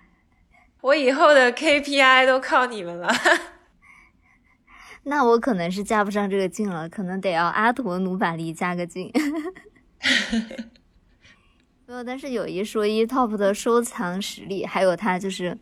[0.81, 3.13] 我以后的 KPI 都靠你们了。
[5.03, 9.11] 那我可能是加不上这个劲了，可能得要阿陀努把力加个劲。
[11.85, 15.57] 没有，但是有一说一，Top 的收藏实力，还有他就是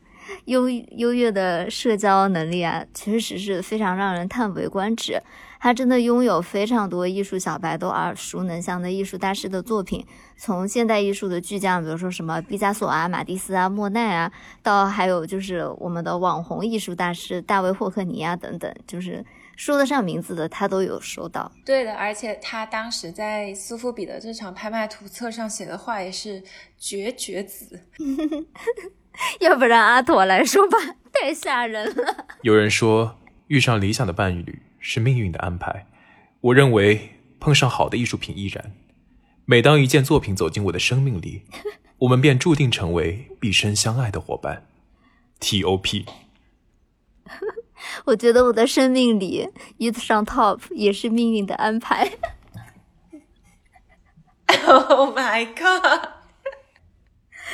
[0.45, 5.21] 优优越的社交能力啊，确实是非常让人叹为观止。
[5.60, 10.06] 他真的拥有非常多艺术小白都耳熟能详的艺术大师的作品，
[10.38, 19.26] 从现代艺术的巨匠，比如说什么毕加索啊、马蒂斯啊、莫奈啊，到还有就是我们的网红艺术大师大卫霍克尼啊等等，就是。
[19.58, 21.52] 说得上名字的，他都有收到。
[21.65, 26.41] 对的，而且他当时在苏富比的这场拍卖图册上写的话也是
[26.78, 27.82] 绝绝子。
[29.41, 30.78] 要不然阿妥来说吧，
[31.12, 32.28] 太吓人了。
[32.43, 35.88] 有人说，遇上理想的伴侣是命运的安排。
[36.39, 38.74] 我认为，碰上好的艺术品亦然。
[39.46, 41.41] 每当一件作品走进我的生命里，
[41.98, 44.67] 我们便注定成为毕生相爱的伙伴。
[45.39, 46.06] T O P。
[48.06, 52.12] 我觉得我的生命里遇上 Top 也是命运的安排。
[54.66, 56.10] Oh my god！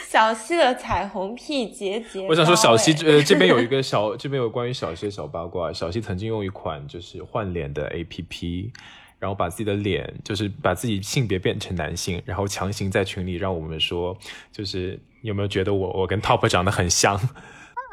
[0.08, 2.28] 小溪的彩虹屁结节。
[2.28, 5.74] 我想说，小溪呃这边有一个 小，这边有关于小溪的小八卦。
[5.74, 8.72] 小溪曾经用一款就是换脸的 APP，
[9.18, 14.16] 然后把自己的脸就是把自己性别变成男性，然后强行在群里让我们说，
[14.52, 17.20] 就是有没有觉得我我跟 Top 长得很像？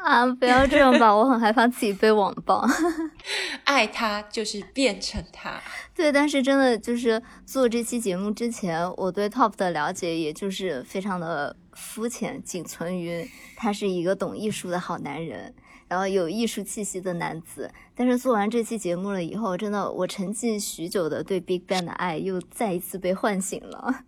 [0.05, 0.25] 啊！
[0.25, 2.67] 不要这样吧，我很害怕自己被网暴。
[3.65, 5.61] 爱他就是变成他。
[5.95, 15.53] 对，但是真的就是做这期节目之前，我对 Top 的了解也就是非常的肤浅，仅存于他是一个懂艺术的好男人，
[15.87, 17.71] 然后有艺术气息的男子。
[17.95, 24.03] 但是做完这期节目了以后，真的我沉寂许久的对 Big Bang 的爱又再一次被唤醒了。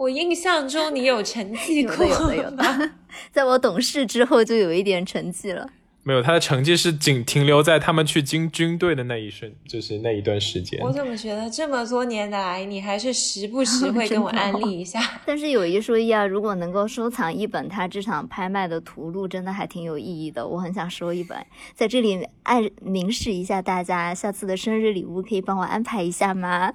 [0.00, 2.90] 我印象中你有成绩 过，有的有的，
[3.30, 5.68] 在我懂事之后就有一点成绩了。
[6.02, 10.80] 没有，他的成绩是仅停留在他们去军军队的那一瞬，就是那一段时间。
[10.80, 14.98] 我怎么觉得这么多年来，你还是时不时会跟我 安利一下？
[15.26, 20.48] 但是有一说一啊，如果能够收藏一本他这场拍卖的图录，真的还挺有意义的。
[20.48, 21.36] 我很想收一本，
[21.74, 26.72] 在这里爱明示一下大家，下次的生日礼物可以帮我安排一下吗？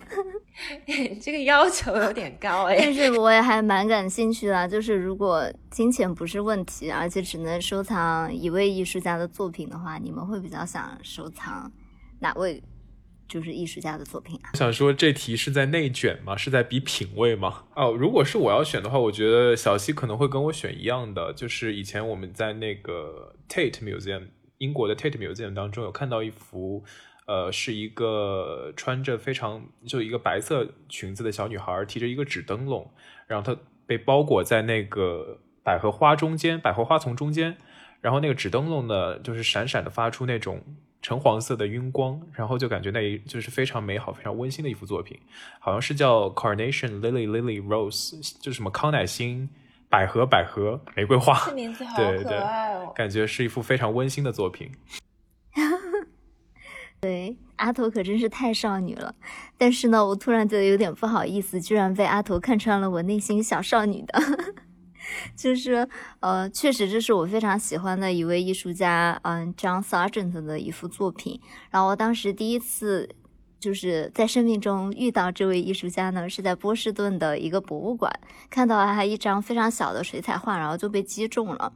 [1.22, 4.68] 这个要求有点高哎，但是我也还蛮感兴趣的。
[4.68, 11.72] 就是如果金钱不是问题，而且只能收藏一位艺术家的作品的话，你们会比较想收藏
[12.20, 12.64] 哪位
[13.28, 14.54] 就是艺术家的作品啊？
[14.54, 16.38] 想说这题是在内卷吗？
[16.38, 17.64] 是在比品味吗？
[17.76, 24.28] 哦，如果是我要选的话，我觉得小西可能会跟我选一样的，就是以前我们在那个 Tate Museum
[24.60, 26.84] 英国的 Tate Museum 当中有看到一幅。
[27.26, 32.90] 呃，是一个穿着非常就一个白色裙子的小女孩，提着一个纸灯笼，
[33.28, 37.58] 然后她被包裹在那个百合花中间，百合花丛中间，
[38.02, 40.62] 然后那个纸灯笼呢，就是闪闪的发出那种
[41.02, 45.20] 橙黄色的晕光，然后就感觉那一就是非常美好、非常温馨的一幅作品，
[45.60, 49.50] 好像是叫 Carnation Lily Lily Rose，就什么康乃馨、
[49.90, 52.92] 百合、百合、玫瑰花，这名字好对可爱哦。
[52.96, 54.72] 感觉是一幅非常温馨的作品。
[57.06, 59.14] 对，阿头可真是太少女了。
[59.60, 64.20] 但是呢，我突然觉得有点不好意思，居然被阿头看穿了我内心小少女的。
[65.38, 65.88] 就是
[66.20, 71.40] 呃，确实这是我非常喜欢的一位艺术家，嗯，John Sargent 的一幅作品。
[71.70, 73.08] 然后我当时第一次
[73.60, 78.12] 就是在生命中遇到这位艺术家呢，是在波士顿的一个博物馆
[78.50, 81.72] 看到了他一张非常小的水彩画，然后就被击中了。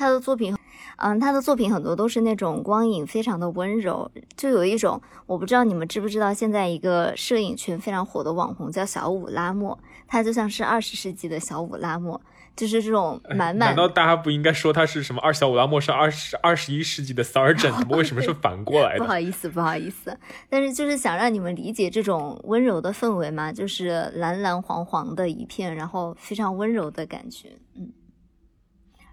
[0.00, 0.56] 他的作品，
[0.96, 9.78] 嗯，他的作品很多都是那种光影非常的温柔，就有一种我不知道你们知不知道，现在一个摄影圈非常火的网红叫小五拉莫，
[10.08, 12.18] 他就像是二十世纪的小五拉莫。
[12.56, 13.58] 就是这种满满。
[13.68, 17.88] 难道大家不应该说他是什么二小五拉莫是二十二十一世纪的 Sergeant？
[17.96, 18.98] 为什么是反过来的？
[19.04, 20.18] 不好意思，不好意思。
[20.50, 27.56] 但是就是想让你们理解这种温柔的氛围嘛，就是蓝蓝黄黄的一片，然后非常温柔的感觉。
[27.76, 27.92] 嗯，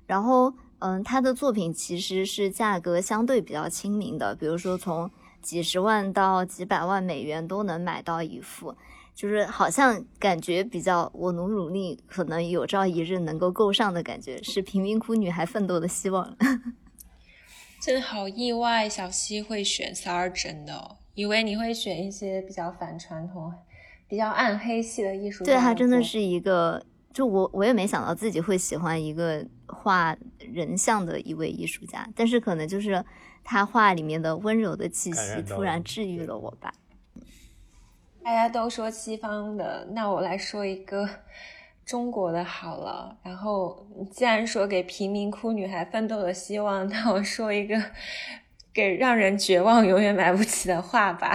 [0.08, 5.10] 然后嗯，他的作品其实是价格相对比较亲民的，比如说从
[5.42, 8.76] 几十万到几百万美元都能买到一幅。
[9.16, 16.38] 就是好像感觉比较，我努努力，可能有朝一日能够够上的感觉，是贫民窟女孩奋斗的希望。
[17.82, 23.52] 真好意外，小溪会选 Sargent 的，以为你会选一些比较反传统、
[24.08, 25.44] 比较暗黑系的艺术。
[25.44, 26.86] 对他真的是一个，
[27.18, 33.04] 就我我也没想到自己会喜欢一个画人像的一位艺术家，但是可能就是
[33.44, 36.72] 他画里面的温柔的气息，突然治愈了我吧。
[38.24, 41.10] 大家都说西方的，那我来说一个
[41.84, 43.18] 中国的好了。
[43.24, 47.82] 然后既然说给贫民窟女孩奋斗的希望， 那我说一个
[48.72, 51.34] 给让人绝望、永远买不起的画吧，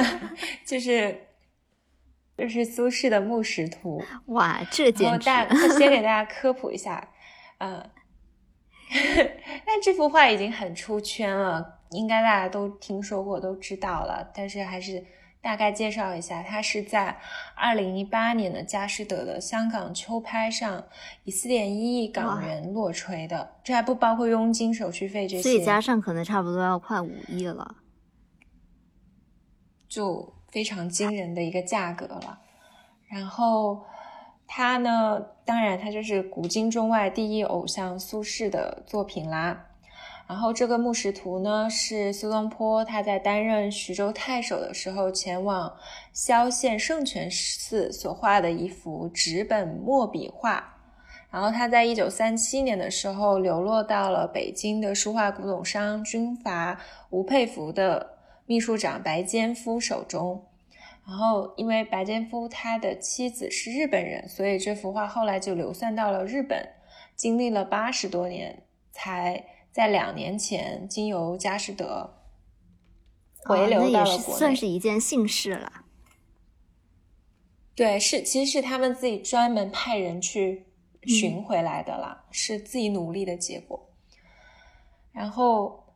[0.64, 1.14] 就是
[2.40, 4.02] 就是苏轼的《木石图》。
[4.32, 5.26] 哇，这简直！
[5.28, 7.08] 大先给大家科普一下，
[7.58, 7.88] 嗯，
[9.66, 15.04] 但这幅画已经很出圈了，应该大家都听说过、都知道了，但是还是。
[15.42, 17.18] 大概介绍一下，它是在
[17.54, 20.84] 二零一八年的佳士得的香港秋拍上
[21.24, 27.76] 以四点一亿港元落锤的，这还不包括佣金、手续费这些，所以加上可能差不多要快五亿了，
[29.88, 32.38] 就非常惊人的一个价格了。
[33.08, 33.82] 然后
[34.46, 39.66] 它呢，当然它就是古今中外第一偶像苏轼的作品啦。
[40.28, 45.76] 然后这个木石图呢，是苏东坡他在担任徐州太守的时候，前往
[46.12, 50.76] 萧县圣泉寺所画的一幅纸本墨笔画。
[51.30, 56.78] 然后他在一九三七年的时候，流落到了北京的书画古董商军阀
[57.10, 58.18] 吴佩孚的
[58.50, 60.44] 秘书长白坚夫手中。
[61.06, 66.68] 然后因为白坚夫他的妻子是日本人，所以这幅画后来就流散到了日本，
[67.14, 69.46] 经历了八十多年才。
[69.72, 72.24] 在两年前，经由佳士得
[73.44, 75.84] 回流到了国内，算是一件幸事了。
[77.76, 80.66] 对，是其实是他们自己专门派人去
[81.04, 83.88] 寻回来的啦，是自己努力的结果。
[85.12, 85.89] 然后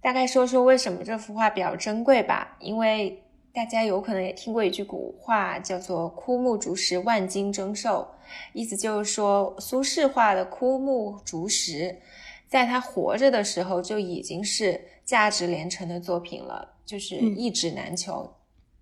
[0.00, 3.22] 大概说说为什么这幅画比较珍贵吧，因为
[3.52, 8.06] 大家有可能也听过一句古话，叫做“枯木竹石，万金争兽”，
[8.54, 11.98] 意思就是说苏轼画的枯木竹石。
[12.46, 18.32] 在他活着的时候就已经是价值连城的作品了，就是一纸难求，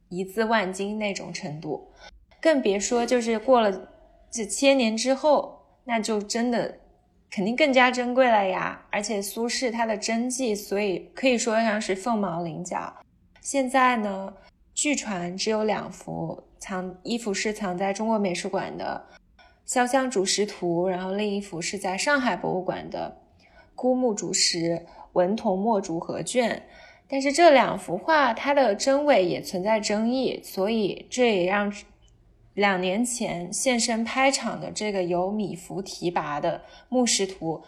[0.09, 1.89] 一字万金那种程度，
[2.41, 3.89] 更别说就是过了
[4.31, 6.79] 这千年之后，那就真的
[7.31, 8.87] 肯定更加珍贵了呀。
[8.91, 12.93] 而且苏轼他的真迹，所以可以说上是凤毛麟角。
[13.41, 14.33] 现在呢，
[14.75, 19.05] 据传只有两幅藏，一幅是藏在中国美术馆的
[19.71, 23.17] 《潇湘竹石图》，然后另一幅是在上海博物馆的。
[23.75, 26.67] 枯木竹石文铜墨竹合卷，
[27.07, 31.71] 但是这两幅画它的真伪也存在争议，所以这也让
[32.57, 37.63] 两年前现身拍场的这个由米芾提拔的木石图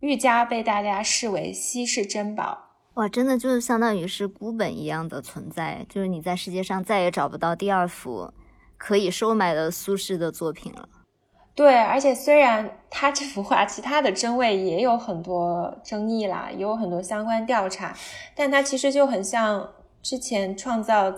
[0.00, 2.58] 愈加被大家视为稀世珍宝。
[2.94, 8.32] 哇，真的就是相当于是孤本一样的存在，就是你在世界上再也找不到第二幅
[8.76, 10.88] 可以收买的苏轼的作品了。
[11.54, 17.96] 对，而且虽然他这幅画其他的真伪也有很多争议啦，也有很多相关调查，
[18.34, 19.72] 但它其实就很像
[20.02, 21.14] 之前创造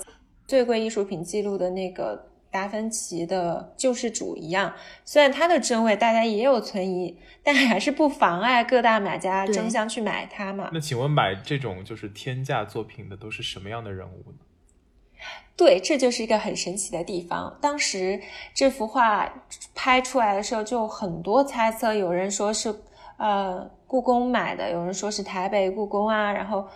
[0.47, 4.73] 最贵艺术品记录的那个达芬奇的救世主一样，
[5.05, 10.71] 虽然他的真伪大家也有存疑，但还是不妨碍各大买家争相去买它嘛。
[10.73, 14.39] 那请问买这种就是天价作品的都是什么样的人物呢？
[15.57, 17.59] 对，这就是一个很神奇的地方。
[17.61, 18.21] 当时
[18.55, 19.31] 这幅画
[19.75, 22.75] 拍出来的时候，就很多猜测，有人说是
[23.19, 26.67] 呃故宫买的，有人说是台北故宫啊，然后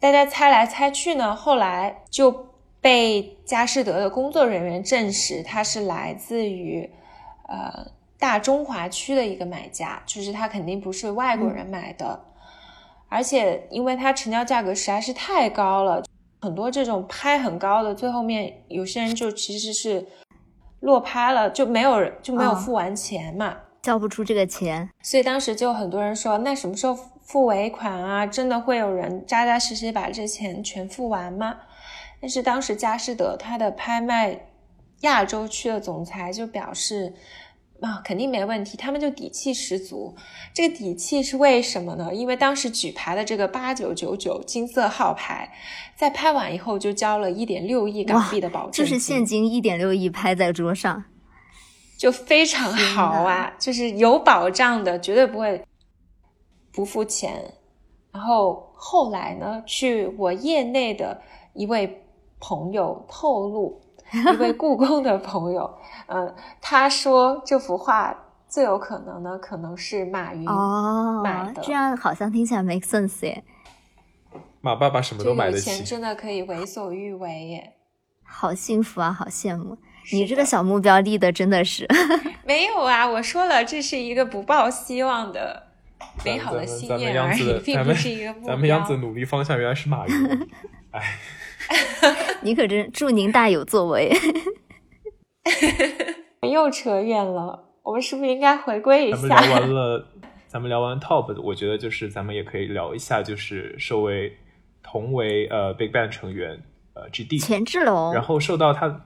[0.00, 2.47] 大家猜来猜去呢，后来就。
[2.80, 6.90] 被佳士得的工作人员证实，他是来自于
[7.48, 7.86] 呃
[8.18, 12.24] 大中华区的一个买家，就是他肯定不是外国人买的，
[13.08, 16.02] 而且因为它成交价格实在是太高了，
[16.40, 20.06] 很多这种拍很高的，最后面有些人就其实是
[20.80, 28.26] 落拍了，就没有人就没有付完钱嘛，交不出这个钱，所以当时就很多人说，那什么时候付尾款啊？
[28.26, 31.56] 真的会有人扎扎实实把这钱全付完吗？
[32.20, 34.46] 但是当时佳士得它的拍卖
[35.02, 37.14] 亚洲区的总裁就表示，
[37.80, 40.16] 啊，肯定没问题，他们就底气十足。
[40.52, 42.12] 这个底气是为什么呢？
[42.12, 45.52] 因为当时举牌的这个八九九九金色号牌，
[45.96, 51.04] 在拍完以后就交了一点六亿港币的保证金，就是现金一点六亿拍在桌上，
[51.96, 55.64] 就非常好啊，就是有保障的，绝对不会
[56.72, 57.54] 不付钱。
[58.10, 61.22] 然后后来呢，去我业内的
[61.54, 62.02] 一位。
[62.40, 63.80] 朋友透露，
[64.12, 65.70] 一位故宫的朋友，
[66.06, 68.16] 嗯， 他说这幅画
[68.48, 71.62] 最有可能呢，可能是马云哦买的。
[71.62, 73.42] 这样好像听起来 make sense 耶。
[74.60, 77.74] 马爸爸什么都买得起，钱真的可以为所欲为耶。
[78.22, 79.76] 好幸福啊，好羡慕
[80.12, 81.86] 你这个小目标立的真的是。
[82.44, 85.64] 没有啊，我说了，这是一个不抱希望的
[86.24, 88.48] 美好的心愿而已，并不是一个目标。
[88.48, 90.48] 咱们杨子努力方向原来是马云，
[90.92, 91.18] 哎。
[92.42, 94.12] 你可真祝您大有作为。
[96.50, 99.16] 又扯远了，我们是不是应该回归一下？
[99.16, 100.06] 咱们聊完了，
[100.46, 104.36] 咱们聊完 Top，我觉得就是咱们也可以聊一下，就是受为
[104.82, 106.62] 同为呃 Big Bang 成员
[106.94, 109.04] 呃 GD 权志龙，然后受到他。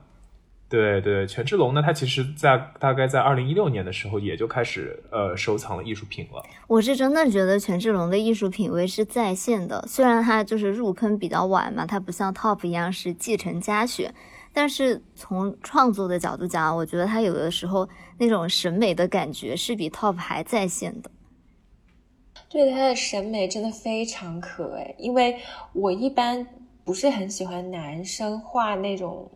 [0.73, 6.43] 对对，权志龙呢，他其实在大概在二零一六年的时候，也就开始呃收藏了艺术品了。
[6.65, 14.11] 我是真的觉得权志龙的艺术品味是在线的，虽然他就是入坑比较晚嘛，他不像 TOP 一样是继承家学，
[14.51, 21.11] 但是从创作的角度讲，我觉得他有的时候那种审美的感觉是比 TOP 还在线的。
[22.49, 25.37] 对他的审美真的非常可爱，因为
[25.73, 26.47] 我一般
[26.83, 29.29] 不是很喜欢男生画那种。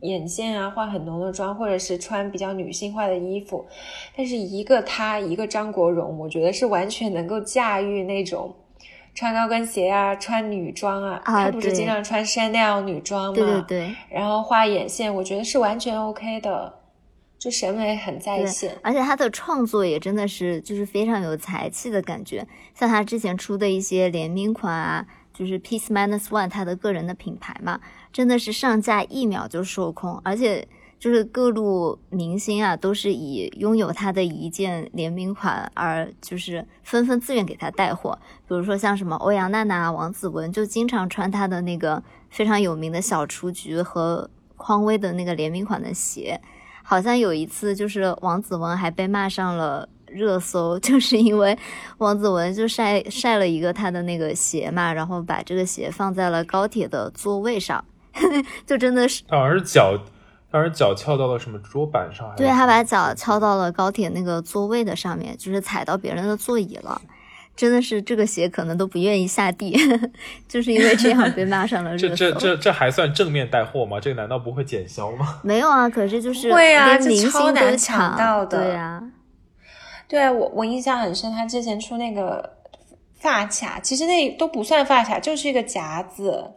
[0.00, 3.66] 眼线啊，化很浓的妆，或者是穿比较女性化的衣服，
[4.14, 8.54] 但是一个她，一个张国荣，我觉得是完全能够驾驭那种
[9.14, 13.34] 穿高跟鞋啊，穿女装啊，他不是经常穿 Chanel 女装吗？
[13.34, 13.96] 对对对。
[14.10, 16.74] 然后画眼线，我觉得是完全 OK 的，
[17.38, 18.76] 就审美很在线。
[18.82, 25.06] 而且他的创作也真的是就是非常有才气的感觉，像他之前出的一些联名款啊。
[25.36, 27.78] 就是 Peace minus One，他的个人的品牌嘛，
[28.16, 30.66] 真的是上架一秒就售空，而且
[30.98, 38.18] 就是各路明星啊，都是以拥有他的一件联名款而就是纷纷自愿给他带货。
[38.48, 46.40] 比如说像什么欧阳娜娜、王子文，就经常穿他的那个非常有名的小雏菊和匡威的那个联名款的鞋。
[46.82, 49.86] 好像有一次，就是王子文还被骂上了。
[50.06, 51.58] 热搜 就是因为
[51.98, 57.84] 王子文就晒晒了一个他的那个鞋嘛，然后把这个鞋放在了高铁的座位上，
[58.66, 59.96] 就真的是，好像是脚，
[60.50, 67.00] 好像是脚翘到了什么桌板上，对他把脚翘到了高铁那个座位的上面，就是踩到别人的座椅了，
[67.54, 69.76] 真的是这个鞋可能都不愿意下地，
[70.48, 72.16] 就是因为这样被骂上了热搜。
[72.16, 73.98] 这这这这还算正面带货吗？
[74.00, 75.40] 这个难道不会减销吗？
[75.42, 79.02] 没有啊，可是就是会啊，这超难抢到的，对啊。
[80.08, 82.58] 对啊，我我印象很深，他之前出那个
[83.18, 86.52] 发卡，其实那都不算发卡，就是一个夹子。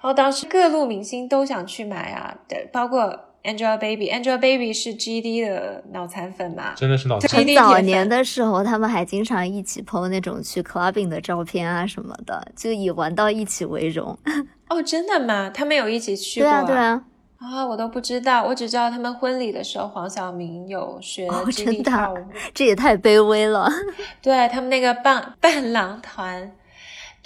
[0.00, 7.44] 然后当时各路明星都想去买啊，对，包括 Angelababy，Angelababy 是 GD 的脑残粉嘛，真的是脑残。
[7.44, 14.18] 很早年的时候，他们还经常一起 po 那种去 clubbing 的照片啊什么的，就以玩到一起为荣。
[14.68, 15.50] 哦，真的吗？
[15.54, 16.48] 他们有一起去过？
[16.48, 17.02] 对啊，对啊。
[17.38, 22.16] 啊，我都不知道，我只知道他们婚礼的时候，黄晓明有学真的跳舞，
[22.54, 23.70] 这也太卑微了。
[24.22, 26.50] 对他们那个伴伴郎团，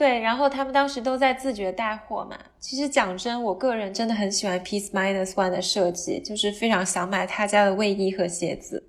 [0.01, 2.34] 对，然后他们当时都在自觉带货嘛。
[2.59, 8.88] 其实讲真，我个人真的很喜欢 Piece Minus One 的设计，就是非常想买他家的卫衣和鞋子。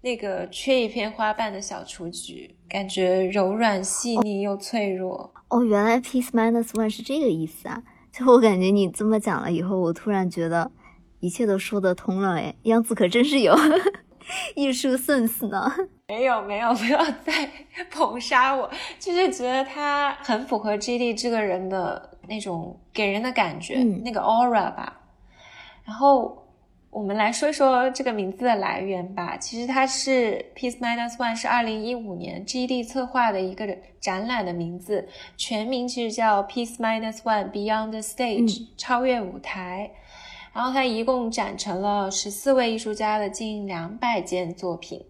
[0.00, 5.30] 那个缺一片花瓣的小雏菊，感觉柔软细腻又脆弱。
[5.48, 7.82] 哦，原来 Piece Minus One 是这个意思啊。
[8.10, 10.72] 就我感觉你这么讲了以后，我突然觉得
[11.20, 13.54] 一切都说得通了哎，样子可真是有
[14.54, 15.72] 艺术 sense 呢。
[16.08, 17.48] 没 有没有， 不要再
[17.90, 25.00] 捧杀我，就是觉得他很符合 G D 这个人的那种给人的感觉，嗯那个 aura 吧。
[25.84, 26.46] 然后
[26.90, 29.36] 我们来说一说这个名字的来源吧。
[29.36, 33.66] 其实它是 Peace Minus One 是二零一五年 G D 策划的一个
[34.00, 39.90] 展览的名字，全名其实叫 Peace Minus One Beyond the Stage、超越舞台。
[40.54, 45.04] 然后他一共展成了十四位艺术家的近两百件作品。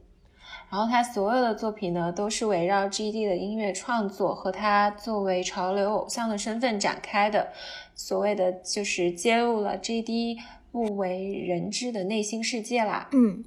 [0.71, 7.53] 然后他所有的作品呢，都是围绕 G.D 的音乐创作和他作为潮流偶像的身份展开的。
[7.95, 10.39] 所谓的就是揭露了 G.D
[10.73, 13.09] 不为人知的内心世界啦。
[13.13, 13.45] 嗯，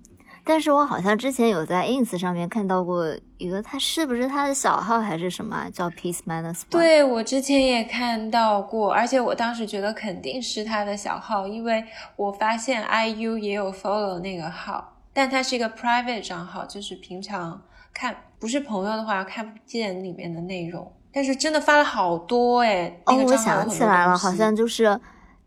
[0.47, 3.05] 但是我好像之前有在 ins 上面看到过
[3.37, 6.61] 一个，他是不是他的小号还是什么啊叫 Peace Minus？
[6.69, 11.83] 对我之前也看到过，而且我当时觉得肯定是他的小号，因为
[12.15, 14.93] 我发现 IU 也有 follow 那个号。
[15.13, 17.59] 但它是一个 private 账号，就是平常
[17.91, 20.93] 看不是朋友的话看不见里面的内容。
[21.11, 22.99] 但是真的发了好多哎！
[23.07, 24.99] 那个账号有很想起来了，好像就是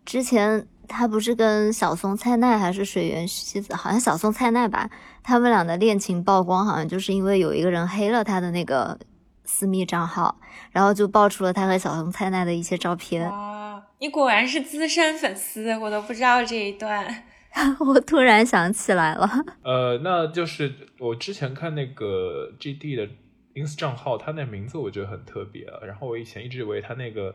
[0.04, 4.90] 之前他不是跟小松菜奈还是水原希子，好像小松菜奈吧，
[5.22, 8.98] 他们俩的恋情曝光，好像就是因为有一个人黑了他的那个
[9.44, 10.40] 私密账号，
[10.72, 13.30] 然后就爆出了他和小松菜奈的一些照片。
[13.30, 17.24] 哇，你果然是资深粉丝，我都不知道这一段。
[17.80, 19.28] 我突然想起来了，
[19.62, 23.08] 呃，那就是我之前看那个 GD 的
[23.54, 25.80] ins 账号，他那名字我觉得很特别啊。
[25.84, 27.34] 然后我以前一直以为他那个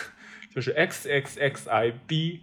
[0.54, 2.40] 就是 XXXIB，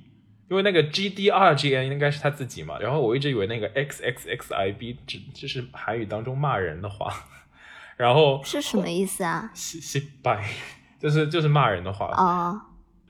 [0.49, 2.77] 因为那个 GDRGN 应该是他自己嘛。
[2.79, 7.13] 然后我一直以为那个 XXXIB 只这是韩语当中骂人的话，
[7.97, 9.49] 然后是什么意思啊？
[9.53, 10.49] 西西拜，
[10.99, 12.07] 就是就是骂人的话。
[12.15, 12.61] 哦，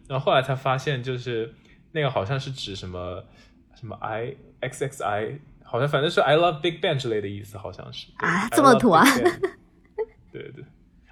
[0.07, 1.53] 然后后来才发现，就是
[1.91, 3.23] 那个好像是指什么
[3.75, 9.03] 什么 I X X I，好像反正是 I love Big Bang 之类的意思，好像是啊这么土啊
[10.31, 10.63] 对对，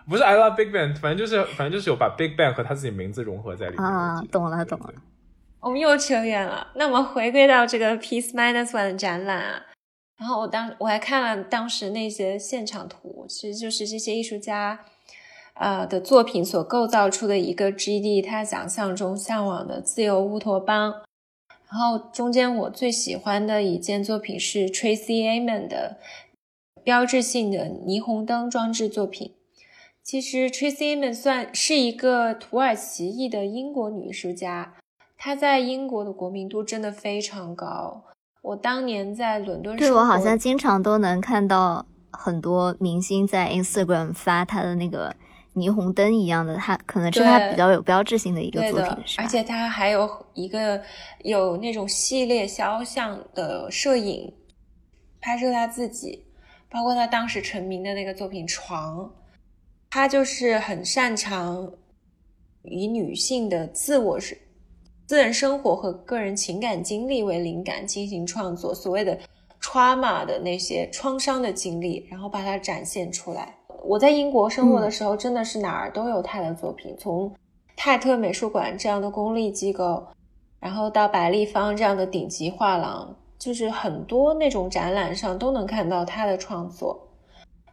[0.08, 3.86] 不是 I love Big Bang，反正就是反正就是有把 Big Bang 和他自己名字融合在里面。
[3.86, 4.96] 啊懂了对懂了对
[5.66, 6.68] 我们又扯远了。
[6.76, 9.66] 那我们回归到这个 Peace Minus One 展览啊，
[10.16, 14.86] 然后我当我还看了当时那些现场图，其实就是这些艺术家
[15.56, 21.02] 呃的作品所构造出的一个 GD 他想象中向往的自由乌托邦。
[21.68, 25.98] 然后中间我最喜欢的一件作品是 Tracy Amen 的
[26.84, 29.34] 标志性的霓虹灯装置作品。
[30.04, 34.76] 其实 Tracy Emin 算是一个土耳其裔的英国女艺术家，
[35.26, 38.00] 她在英国的国民度真的非常高。
[38.44, 45.16] 我当年在伦敦对我好像经常都能看到很多明星在 Instagram 发他的那个
[45.56, 49.24] 霓虹灯一样的，他可能是他比较有标志性的一个，，作品是吧？
[49.24, 50.80] 而且他还有一个
[51.24, 54.32] 有那种系列肖像的摄影，
[55.20, 56.24] 拍摄他自己，
[56.70, 59.00] 包括他当时成名的那个作品《床》，
[59.90, 61.72] 他就是很擅长
[62.62, 64.38] 以女性的自我是
[65.08, 69.16] 私人生活和个人情感经历为灵感进行创作，所谓的
[69.62, 73.56] trauma 的那些创伤的经历，然后把它展现出来。
[73.84, 77.32] 我在英国生活的时候，真的是哪儿都有他的作品，从
[77.76, 80.08] 泰特美术馆这样的公立机构，
[80.60, 87.00] 然后到百立方这样的顶级画廊，就是很多那种展览上都能看到他的创作。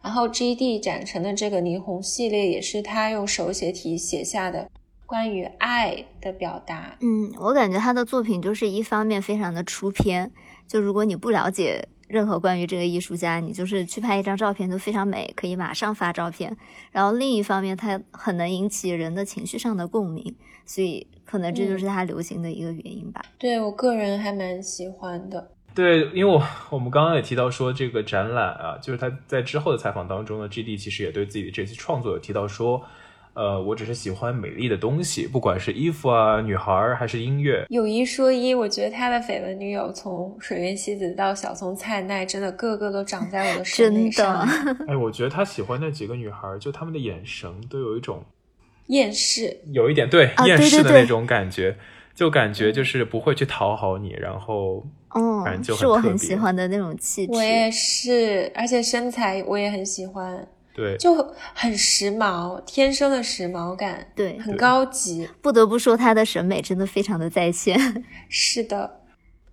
[0.02, 4.68] 然后 G.D 展成的这个霓虹系列，也是他用手写体写下的
[5.12, 6.96] 关于爱的表达。
[7.00, 10.32] 嗯，我感觉他的作品就是一方面非常的出片，
[10.66, 16.56] 就如果你不了解任何关于这个艺术家，你就是去拍一张照片就非常美，可以马上发照片。
[16.92, 20.34] 然后另一方面，它很能引起人的情绪上的共鸣，
[20.64, 23.20] 所以可能这就是他流行的一个原因吧。
[23.38, 25.50] 对我个人还蛮喜欢的。
[25.74, 32.82] 对，因为我我们刚刚也提到说，这个展览啊，就是他在之后的采访当中呢，G D 其实也对自己的这次创作有提到说，
[33.34, 37.64] 呃，我只是喜欢美丽的东西，不管是衣服啊、女孩儿还是音乐。
[37.70, 44.46] 有一说一，我觉得他的绯闻女友从水原希子到小松菜奈，真的个个都长在我的 审美真的。
[44.46, 44.48] 上。
[44.86, 48.22] 哎，我觉得他喜欢那几个女孩儿，就他们的眼神都有一种
[48.88, 51.76] 厌世，有一点对啊厌世的那种感觉，
[52.14, 57.32] 就感觉就是不会去讨好你，然后嗯反正，就很是我很喜欢的那种气质。
[57.32, 61.14] 我也是，而且身材我也很喜欢，对就
[61.54, 65.28] 很时髦，天生的时髦感，对很高级。
[65.40, 68.04] 不得不说他的审美真的非常的在线。
[68.30, 69.00] 是的，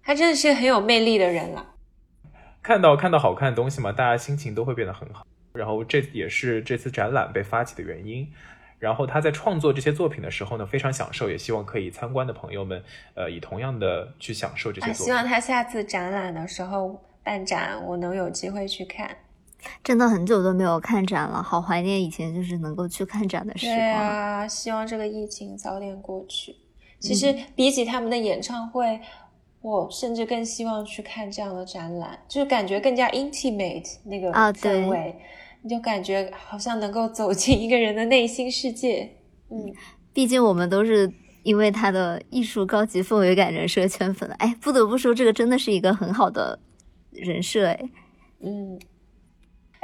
[0.02, 1.76] 他真的是很有魅力的人了。
[2.62, 5.26] 看到看到好看的东西嘛，大家心情都会变得很好。
[5.54, 8.32] 然后这也是这次展览被发起的原因。
[8.78, 12.82] 然后他在创作这些作品的时候呢，非常享受，也希望可以参观的朋友们，
[13.14, 15.06] 呃，以同样的去享受这些作品。
[15.06, 19.18] 希望他下次展览的时候办展，我能有机会去看。
[19.84, 23.78] 真的很久都没有看展了，好怀念以前就是能够去看展的时光。
[23.78, 26.56] 对啊，希望这个疫情早点过去。
[27.00, 29.00] 其实比起他们的演唱会，
[29.62, 35.16] 我甚至更希望去看这样的展览，就是感觉更加 intimate 那个氛围，
[35.62, 39.10] 你就感觉好像能够走进一个人的内心世界。
[39.50, 39.74] 嗯，
[40.14, 41.12] 毕竟我们都是
[41.44, 44.36] 因为他的艺术高级氛围感人设圈粉的。
[44.36, 46.60] 哎，不得不说，这个真的是一个很好的
[47.12, 47.68] 人设。
[47.68, 47.90] 哎，
[48.42, 48.80] 嗯。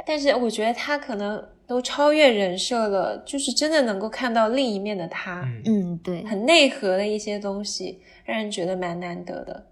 [0.06, 9.66] 但是我觉得他可能都超越人设了，就是真的能够看到另一面的他，嗯，对，很内核的一些东西，让人觉得蛮难得的，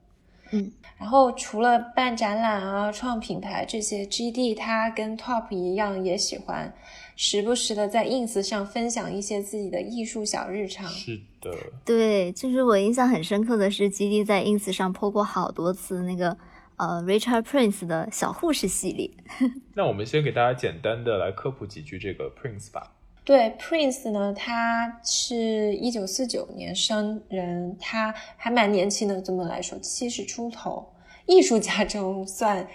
[0.50, 0.72] 嗯。
[0.98, 6.72] 然后除了办展览啊、创品牌这些，GD 他跟 Top 一样，也喜欢
[7.14, 10.88] 时不时的在 Ins 上分享一些自己的艺术小日常。
[10.88, 11.50] 是的，
[11.84, 16.36] 对，就是我印象很深刻的是，GD 在 Ins 上 po 过好多次那个。
[16.76, 19.10] 呃，Richard Prince 的小护士系列。
[19.74, 22.92] 那我们先给大家简单的来科普几句这个 Prince 吧。
[23.24, 30.92] 对，Prince 呢，他是一九四九年生人，他还蛮年轻的，这么来说，七十出头，
[31.24, 32.66] 艺术家中算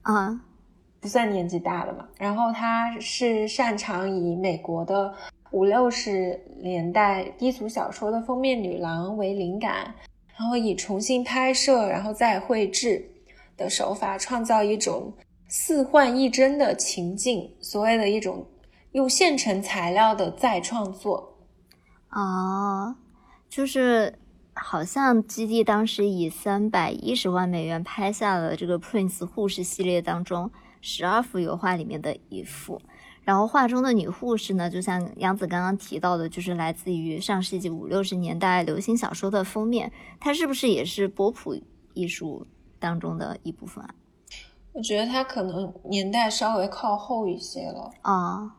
[0.00, 0.40] 啊，
[0.98, 2.08] 不算年纪大的嘛。
[2.16, 5.12] 然后他是擅长以美国的
[5.50, 9.94] 五六十年代低俗小说的封面女郎为灵感，
[10.38, 13.10] 然后以重新拍摄，然后再绘制。
[13.56, 15.12] 的手法创造一种
[15.48, 18.46] 似幻亦真的情境，所谓的一种
[18.92, 21.38] 用现成材料的再创作。
[22.10, 22.96] 哦，
[23.48, 24.18] 就是
[24.54, 30.50] 好像基地当时以三百一十万美元拍下了这个 Prince 护士系列当中
[30.80, 32.80] 十二幅油画里面的一幅，
[33.22, 41.54] 然后画中的女护士呢，就像杨子刚刚提到的，就是来自于上世纪五六十年代流行小说的封面，它是不是也是波普
[41.94, 42.46] 艺术？
[42.82, 43.82] 当中的一部分，
[44.72, 48.56] 我觉得它可能年代稍微靠后一些了啊，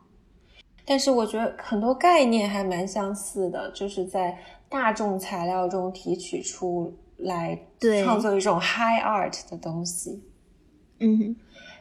[0.86, 7.60] 但是我觉得很多概念还蛮相似的，就是在大众材料中提取出来，
[8.04, 10.24] 创作一种 high art 的东西。
[11.00, 11.36] 嗯，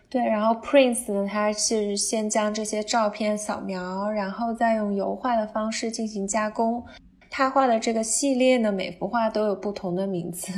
[0.09, 0.24] 对。
[0.24, 6.84] 然后 Prince 呢，他是先将这些照片扫描，然后再用油画的方式进行加工。
[7.30, 10.53] 他画的这个系列呢，每幅画都有不同的名字。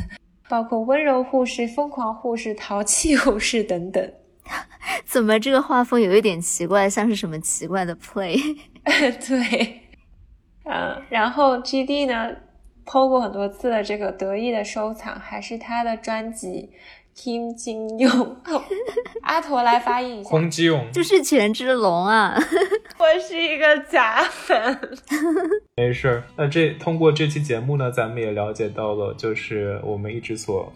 [0.55, 4.12] 包括温柔护士、疯狂护士、淘气护士等等，
[5.05, 8.38] 怎么这个画风有一点奇怪，像是什么奇怪的 play？
[8.84, 9.80] 对，
[10.62, 12.30] 嗯，然后 GD 呢
[12.84, 16.70] 抛过很多次的这个得意的收藏，还是他的专辑。
[17.14, 18.36] 金金用，
[19.22, 20.28] 阿驼来发音一下。
[20.28, 22.36] 空机用，就是权志龙啊！
[22.98, 24.76] 我是一个假粉。
[25.76, 30.70] 没事儿，那这通过这期节目呢，咱们也了解到了，就是我们一直所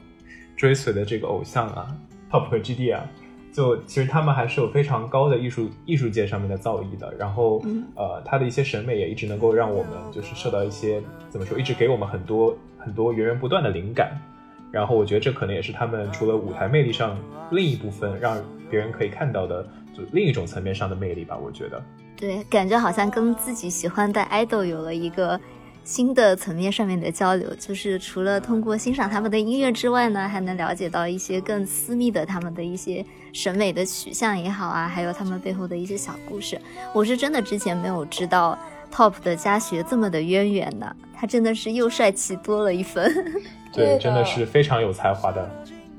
[0.56, 1.88] 追随的这个偶像啊
[2.30, 3.04] ，Top 和 GD 啊，
[3.52, 7.12] 就其实他们还是有非常高的艺术艺术界上面的造诣的。
[7.18, 7.60] 然后，
[7.96, 14.16] 呃，他的一些审美也一直能够让我们就是受到一些怎么说，一直给我们很多很多源源不断的灵感。
[14.70, 17.18] 然后我觉得这可能也是他们除了舞台魅力上
[17.50, 18.36] 另一部分让
[18.70, 19.62] 别人可以看到的，
[19.96, 21.36] 就另一种层面上的魅力吧。
[21.36, 21.82] 我觉得，
[22.16, 25.40] 对，感觉好像跟自己喜欢的 idol 有了一个
[25.84, 33.02] 新的层面上面的交流，就是除了通过欣赏他们的音乐之外呢，还能了解到一些更私密的他们的一些
[33.32, 36.60] 审美的取向也好啊，还有他们背后的一些小故事。
[36.92, 38.58] 我是真的之前没有知道
[38.92, 43.12] Top 的家学这么的渊源呢，他真的是又帅气多了一分。
[43.72, 45.48] 对，真的是非常有才华的。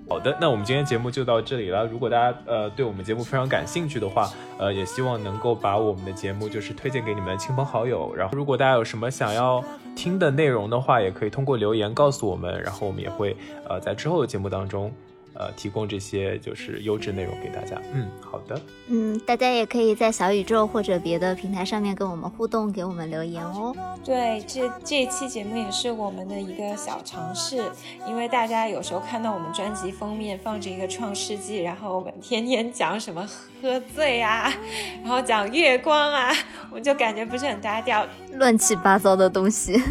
[0.09, 1.85] 好的，那我们今天节目就到这里了。
[1.85, 4.27] 如果大家呃对我们节目非常感兴趣的话，
[4.57, 8.11] 呃，也希望能够把我们的节目就是推荐给你们的亲朋好友。
[8.15, 9.63] 然后，如果大家有什么想要
[9.95, 13.37] 听的内容的话，也可以通过留言告诉我们，然后我们也会
[13.69, 14.91] 呃在之后的节目当中。
[15.39, 17.81] 呃，提供这些就是优质内容给大家。
[17.93, 18.61] 嗯，好的。
[18.89, 23.73] 嗯，大家也可以在小宇宙或者别的平台上面跟我们互动，给我们留言哦。
[24.03, 27.63] 对，这这期节目也是我们的一个小尝试，
[28.05, 33.25] 因为大家有时候看到我们专辑封面放着一个《创世纪》，然后我们天天讲什么
[33.61, 34.53] 喝醉啊，
[35.01, 36.33] 然后讲月光啊，
[36.69, 39.81] 我就感觉不是很搭调，乱七八糟的东西。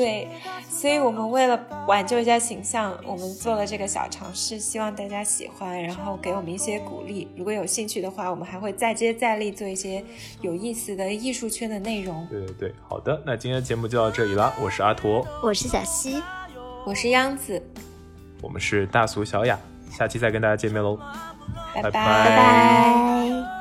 [0.00, 0.28] 对。
[0.68, 7.26] 所以我们为了挽救一下形象，我们做了这个小尝试，希望大家喜欢，然后给我们一些鼓励。
[7.36, 10.04] 如果有兴趣的话，我们还会再接再厉，做一些
[10.42, 12.26] 有意思的艺术圈的内容。
[12.30, 14.52] 对对对，好的，那今天的节目就到这里了。
[14.62, 16.22] 我是阿驼，我是小溪，
[16.84, 17.62] 我是央子，
[18.42, 19.58] 我们是大俗小雅，
[19.90, 20.98] 下期再跟大家见面喽，
[21.74, 23.55] 拜拜拜拜。